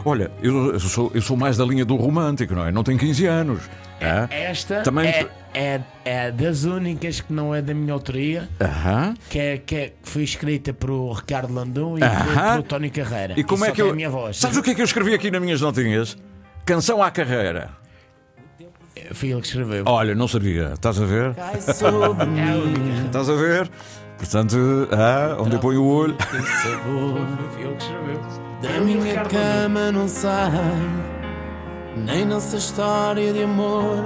[0.06, 2.72] Olha, eu, eu sou, eu sou mais da linha do romântico, não é?
[2.72, 3.62] Não tenho 15 anos.
[4.02, 4.28] é?
[4.50, 5.08] Esta Também.
[5.10, 9.14] é, é, é das únicas que não é da minha autoria, Aham.
[9.30, 12.56] que, é, que, é- foi escrita por Ricardo Landon e Aham.
[12.56, 13.34] por, por Tony Carreira.
[13.38, 13.96] E como só é que eu.
[13.96, 14.38] minha voz.
[14.38, 16.18] Sabes o que é que eu escrevi aqui nas minhas notinhas?
[16.66, 17.70] Canção à carreira.
[19.14, 19.86] Foi ele que escreveu.
[19.88, 20.74] Olha, não sabia.
[20.74, 21.34] Estás a ver?
[21.40, 23.06] É.
[23.06, 23.70] Estás a ver?
[24.18, 24.58] Portanto,
[24.92, 26.16] ah, onde eu ponho o olho.
[26.30, 28.22] Foi ele que escreveu.
[28.62, 30.52] Da minha cama não sai
[31.96, 34.04] Nem nossa história de amor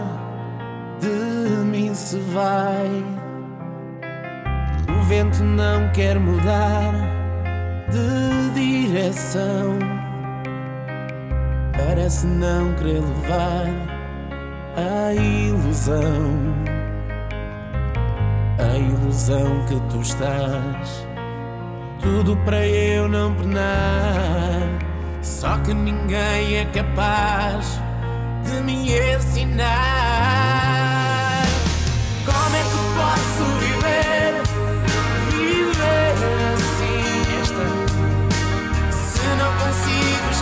[1.00, 3.04] De mim se vai
[4.90, 6.94] O vento não quer mudar
[7.90, 9.80] De direção
[11.78, 13.68] Parece não querer levar
[14.76, 16.32] A ilusão
[18.60, 21.14] A ilusão que tu estás
[22.04, 24.60] tudo para eu não penar.
[25.22, 27.80] Só que ninguém é capaz
[28.44, 30.43] de me ensinar.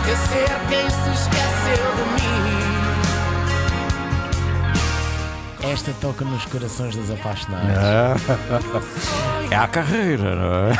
[0.02, 2.32] Esquecer quem se esqueceu de mim.
[5.72, 7.68] Esta toca nos corações dos apaixonados.
[9.50, 10.72] É a carreira, não é?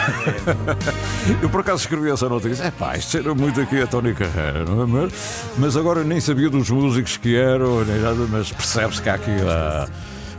[1.40, 3.86] Eu por acaso escrevi essa nota e disse: é pá, isto era muito aqui a
[3.86, 4.86] Tony Carreira, não é?
[4.86, 5.12] Mas,
[5.56, 9.30] mas agora nem sabia dos músicos que eram, nem nada, mas percebe-se que há aqui
[9.46, 9.86] ah,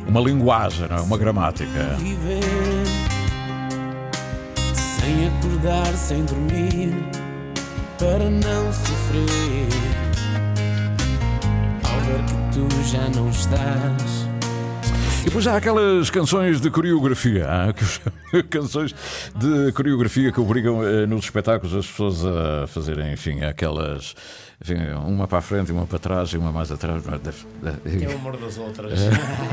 [0.07, 1.01] uma linguagem, não é?
[1.01, 1.95] uma gramática.
[1.99, 2.43] viver
[4.99, 6.95] sem acordar, sem dormir,
[8.03, 9.69] para não sofrer.
[11.85, 14.27] Ao ver que tu já não estás,
[15.21, 17.47] E depois há aquelas canções de coreografia,
[18.29, 18.93] que, canções
[19.33, 24.13] de coreografia que obrigam eh, nos espetáculos as pessoas a fazerem, enfim, aquelas.
[24.63, 27.03] Enfim, uma para a frente, uma para trás e uma mais atrás.
[27.03, 28.97] Que é o amor das outras.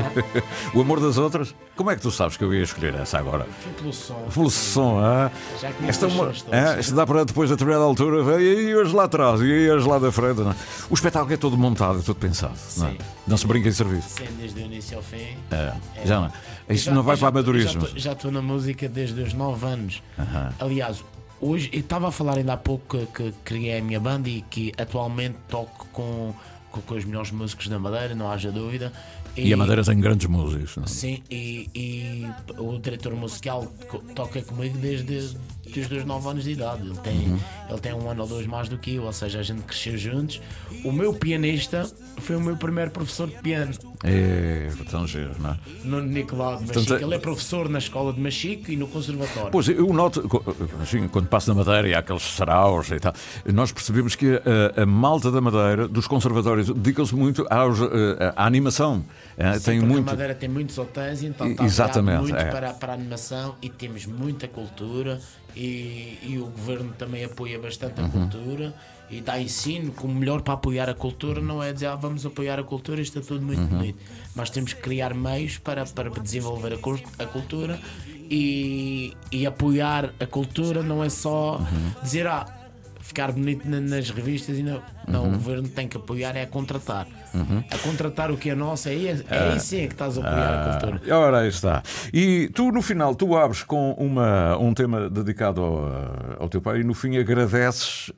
[0.73, 1.53] o amor das outras?
[1.75, 3.45] Como é que tu sabes que eu ia escolher essa agora?
[3.59, 4.27] Foi pelo som.
[4.33, 5.29] Pelo som, ah?
[5.61, 8.73] Já conheço Esta, é uma, ah, esta dá para depois, a determinada altura, e aí
[8.75, 10.39] hoje lá atrás, e aí hoje lá da frente.
[10.39, 10.55] Não é?
[10.89, 12.53] O espetáculo é todo montado, é todo pensado.
[12.77, 12.91] Não, é?
[12.91, 12.97] Sim.
[13.27, 14.07] não se brinca em serviço.
[14.11, 15.35] Sim, desde o início ao fim.
[15.51, 15.73] É,
[16.05, 16.31] Já não.
[16.69, 17.85] Isto Já- não vai já- para amadorismo.
[17.97, 20.01] já estou na música desde os 9 anos.
[20.57, 21.03] Aliás,
[21.41, 24.41] hoje eu estava a falar ainda há pouco que, que criei a minha banda e
[24.43, 26.33] que atualmente toco com,
[26.71, 28.93] com, com os melhores músicos da Madeira, não haja dúvida.
[29.35, 30.75] E a Madeira tem grandes músicos.
[30.75, 30.87] não é?
[30.87, 32.25] Sim, e, e
[32.57, 33.65] o diretor musical
[34.13, 35.37] toca comigo desde,
[35.73, 36.81] desde os 9 anos de idade.
[36.85, 37.39] Ele tem, Uhum.
[37.69, 39.97] ele tem um ano ou dois mais do que eu, ou seja, a gente cresceu
[39.97, 40.41] juntos.
[40.83, 43.71] O meu pianista foi o meu primeiro professor de piano.
[44.03, 45.57] É, tão giro, não é?
[45.83, 46.93] No Nicolau de Portanto, Machico.
[46.95, 49.51] é- Ele é professor na escola de Machico e no conservatório.
[49.51, 50.27] Pois, eu noto,
[50.81, 53.13] assim, quando passo na Madeira e há aqueles saraus e tal,
[53.53, 54.41] nós percebemos que
[54.77, 59.03] a, a malta da Madeira, dos conservatórios, dedicam-se muito aos, eh, à animação.
[59.37, 60.09] eh, Sim, tem muito.
[60.09, 62.45] a Madeira tem muitos hotéis, então está muito é.
[62.45, 65.19] para, para a animação e temos muita cultura
[65.55, 68.73] e, e o governo também apoia bastante a cultura
[69.09, 72.57] e dá ensino como melhor para apoiar a cultura não é dizer ah, vamos apoiar
[72.59, 73.67] a cultura, isto é tudo muito Uhum.
[73.67, 73.99] bonito.
[74.35, 77.79] Mas temos que criar meios para, para desenvolver a, a cultura
[78.29, 81.91] e, e apoiar a cultura não é só Uhum.
[82.01, 82.45] dizer ah,
[83.11, 84.81] ficar bonito na- nas revistas e não.
[85.07, 85.29] Não, Uhum.
[85.29, 87.05] o governo tem que apoiar, é a contratar.
[87.69, 90.21] A contratar o que é nosso, é aí, é aí sim é que estás a
[90.21, 91.01] apoiar a cultura.
[91.13, 91.83] Ah, ora, aí está.
[92.13, 96.79] E tu, no final, tu abres com uma, um tema dedicado ao, ao teu pai
[96.79, 98.11] e, no fim, agradeces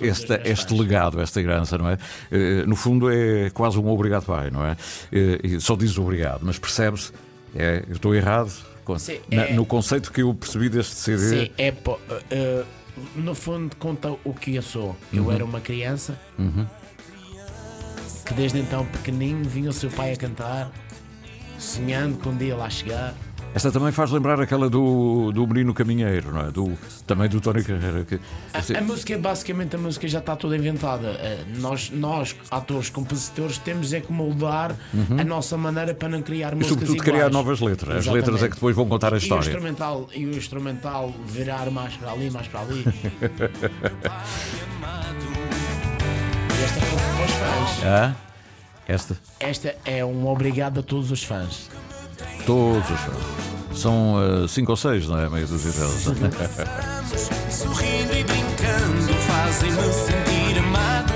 [0.00, 1.98] este, as este legado, esta herança, não é?
[2.30, 4.76] Eh, no fundo, é quase um obrigado pai, não é?
[5.12, 7.12] E só dizes obrigado, mas percebes,
[7.54, 8.52] é, eu estou errado
[8.98, 11.46] Sim, na- é- no conceito que eu percebi deste CD.
[11.46, 11.72] Sim, é
[12.30, 12.64] eh,
[13.14, 14.96] no fundo conta o que eu sou.
[15.12, 16.18] Eu era uma criança
[18.24, 20.70] que desde então pequenino vinha o seu pai a cantar,
[21.58, 23.14] sonhando com um dia lá chegar.
[23.56, 26.50] Esta também faz lembrar aquela do, do Menino Caminheiro, não é?
[26.50, 26.76] Do,
[27.06, 28.04] também do Tony Carreira.
[28.04, 28.20] Que,
[28.52, 31.08] A, a música, é basicamente, a música já está toda inventada.
[31.18, 34.76] Eh, nós, nós, atores, compositores, temos é que moldar
[35.18, 37.10] a nossa maneira para não criar e, músicas sobretudo, iguais.
[37.10, 37.96] criar novas letras.
[37.96, 38.48] As letras é Exatamente.
[38.50, 39.48] que depois vão contar a E o história.
[39.48, 42.84] instrumental, e o instrumental virar mais para ali, mais para ali.
[46.52, 47.84] e esta foi para os fãs.
[47.86, 48.14] Ah,
[48.86, 49.16] esta?
[49.40, 51.70] Esta é um obrigado a todos os fãs.
[52.46, 53.78] Todos os fãs.
[53.78, 55.28] São eh, cinco ou seis, não é?
[55.28, 56.04] Meio dúzia deles.
[57.50, 61.12] Sorrindo e brincando fazem-me sentir amado.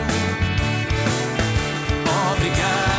[2.36, 2.89] Obrigado,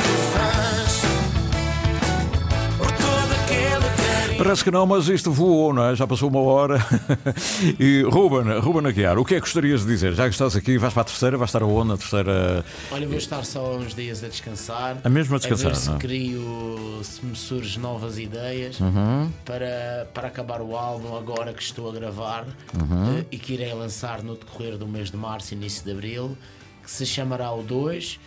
[4.43, 5.95] Parece que não, mas isto voou, não é?
[5.95, 6.77] Já passou uma hora.
[7.79, 10.13] E Ruben, Ruben Aguiar, o que é que gostarias de dizer?
[10.13, 11.89] Já que estás aqui, vais para a terceira, vais estar aonde?
[11.89, 12.65] Na terceira.
[12.91, 14.97] Olha, vou estar só uns dias a descansar.
[15.03, 15.99] A mesma a descansar, ver se não é?
[15.99, 19.29] crio, se me surgem novas ideias Uhum.
[19.45, 23.19] para, para acabar o álbum agora que estou a gravar Uhum.
[23.19, 26.37] eh, e que irei lançar no decorrer do mês de março, início de abril,
[26.83, 28.19] que se chamará o 2.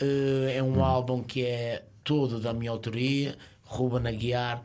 [0.00, 0.84] Eh, é um Uhum.
[0.84, 4.62] álbum que é todo da minha autoria, Ruben Aguiar,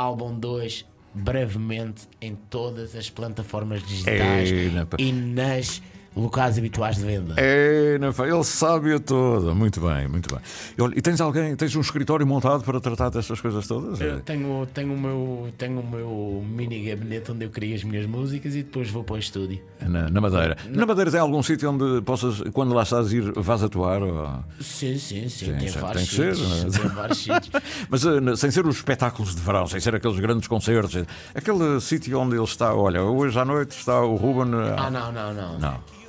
[0.00, 0.86] álbum 2.
[1.12, 5.82] Brevemente em todas as plataformas digitais Ei, e nas
[6.16, 7.34] locais habituais de venda.
[7.36, 9.54] É, não, pá, ele sabe a toda.
[9.54, 10.42] Muito bem, muito bem.
[10.76, 14.00] E, olha, e tens alguém, tens um escritório montado para tratar destas coisas todas?
[14.00, 18.06] Eu tenho, tenho, o meu, tenho o meu mini gabinete onde eu crio as minhas
[18.06, 19.60] músicas e depois vou para o estúdio.
[19.80, 20.56] Na, na Madeira.
[20.68, 24.02] Na Madeira tem algum sítio onde possas, quando lá estás, ir, vais atuar?
[24.02, 25.46] ou- Sim, sim, sim.
[25.46, 26.74] Sim, tem vários tem que ser, sítios.
[26.76, 26.78] é?
[26.80, 27.50] Tem vários sítios.
[27.88, 31.80] Mas eh, sem ser os espetáculos de verão, sem ser aqueles grandes concertos, eh, aquele
[31.80, 34.52] sítio onde ele está, olha, hoje à noite está o Ruben.
[34.60, 35.58] eh, Ah, não, não, não.
[35.58, 35.99] Não.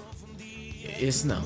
[1.01, 1.43] Esse não.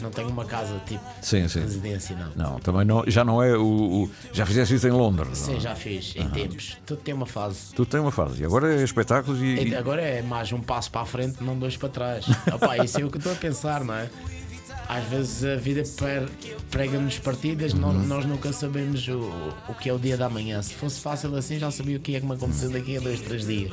[0.00, 1.60] Não tenho uma casa tipo Sim, sim.
[1.60, 2.50] residência, não.
[2.52, 4.04] Não, também não, já não é o.
[4.04, 5.28] o- já fizeste isso em Londres.
[5.28, 5.60] não Sim, é?
[5.60, 6.76] já fiz, em tempos.
[6.84, 7.72] Tudo tem uma fase.
[7.74, 8.42] Tu tens uma fase.
[8.42, 9.68] E agora é espetáculos e.
[9.68, 12.26] E Agora é mais um passo para a frente, não dois para trás.
[12.52, 14.08] Opa, isso é o que estou a pensar, não é?
[14.88, 15.82] Às vezes a vida
[16.70, 18.04] prega-nos partidas, Uhum.
[18.06, 19.30] nós nunca sabemos o,
[19.68, 20.60] o que é o dia da manhã.
[20.62, 23.20] Se fosse fácil assim, já sabia o que é que me aconteceu daqui a dois,
[23.20, 23.72] três dias.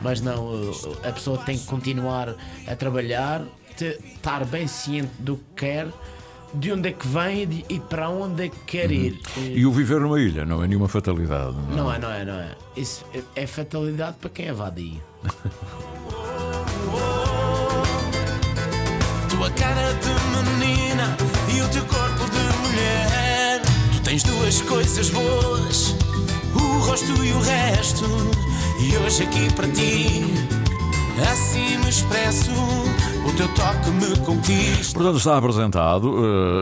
[0.00, 0.70] Mas não,
[1.02, 2.34] a pessoa tem que continuar
[2.66, 3.42] a trabalhar,
[3.76, 5.88] te- estar bem ciente do que quer,
[6.54, 9.20] de onde é que vem e, de- e para onde é que quer ir.
[9.36, 9.46] E- Uhum.
[9.56, 11.56] E o viver numa ilha não é nenhuma fatalidade.
[11.70, 12.50] Não, não é, não é, não é.
[12.76, 15.00] Isso é, é fatalidade para quem é vadio.
[19.28, 21.16] Tua cara de menina
[21.54, 23.60] e o teu corpo de mulher.
[23.92, 25.94] Tu tens duas coisas boas,
[26.54, 28.04] o rosto e o resto.
[28.80, 30.24] E hoje aqui para ti,
[31.30, 32.50] assim me expresso.
[33.26, 34.94] O teu toque me conquista.
[34.94, 36.14] Portanto, está apresentado,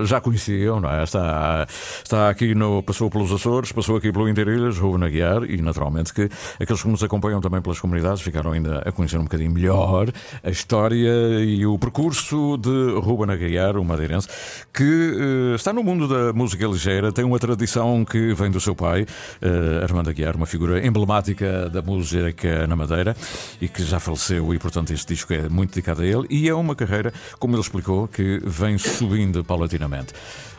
[0.03, 1.05] eh, já conheciam, não é?
[1.05, 1.67] Está,
[2.03, 2.83] está aqui no.
[2.83, 7.05] Passou pelos Açores, passou aqui pelo Interilhas, Ruben Aguiar, e naturalmente que aqueles que nos
[7.05, 10.09] acompanham também pelas comunidades ficaram ainda a conhecer um bocadinho melhor
[10.43, 14.29] a história e o percurso de Ruben Aguiar, o madeirense,
[14.73, 18.75] que eh, está no mundo da música ligeira, tem uma tradição que vem do seu
[18.75, 19.05] pai,
[19.43, 23.15] eh, Armando Aguiar, uma figura emblemática da música na Madeira
[23.61, 26.61] e que já faleceu, e portanto este disco é muito dedicado a ele, e é
[26.61, 30.13] uma carreira, como ele explicou, que vem subindo paulatinamente.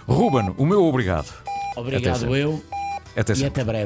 [0.07, 1.33] Ruben, o meu obrigado.
[1.71, 2.39] Até Obrigado sempre.
[2.39, 2.63] eu
[3.17, 3.83] Até e até breve.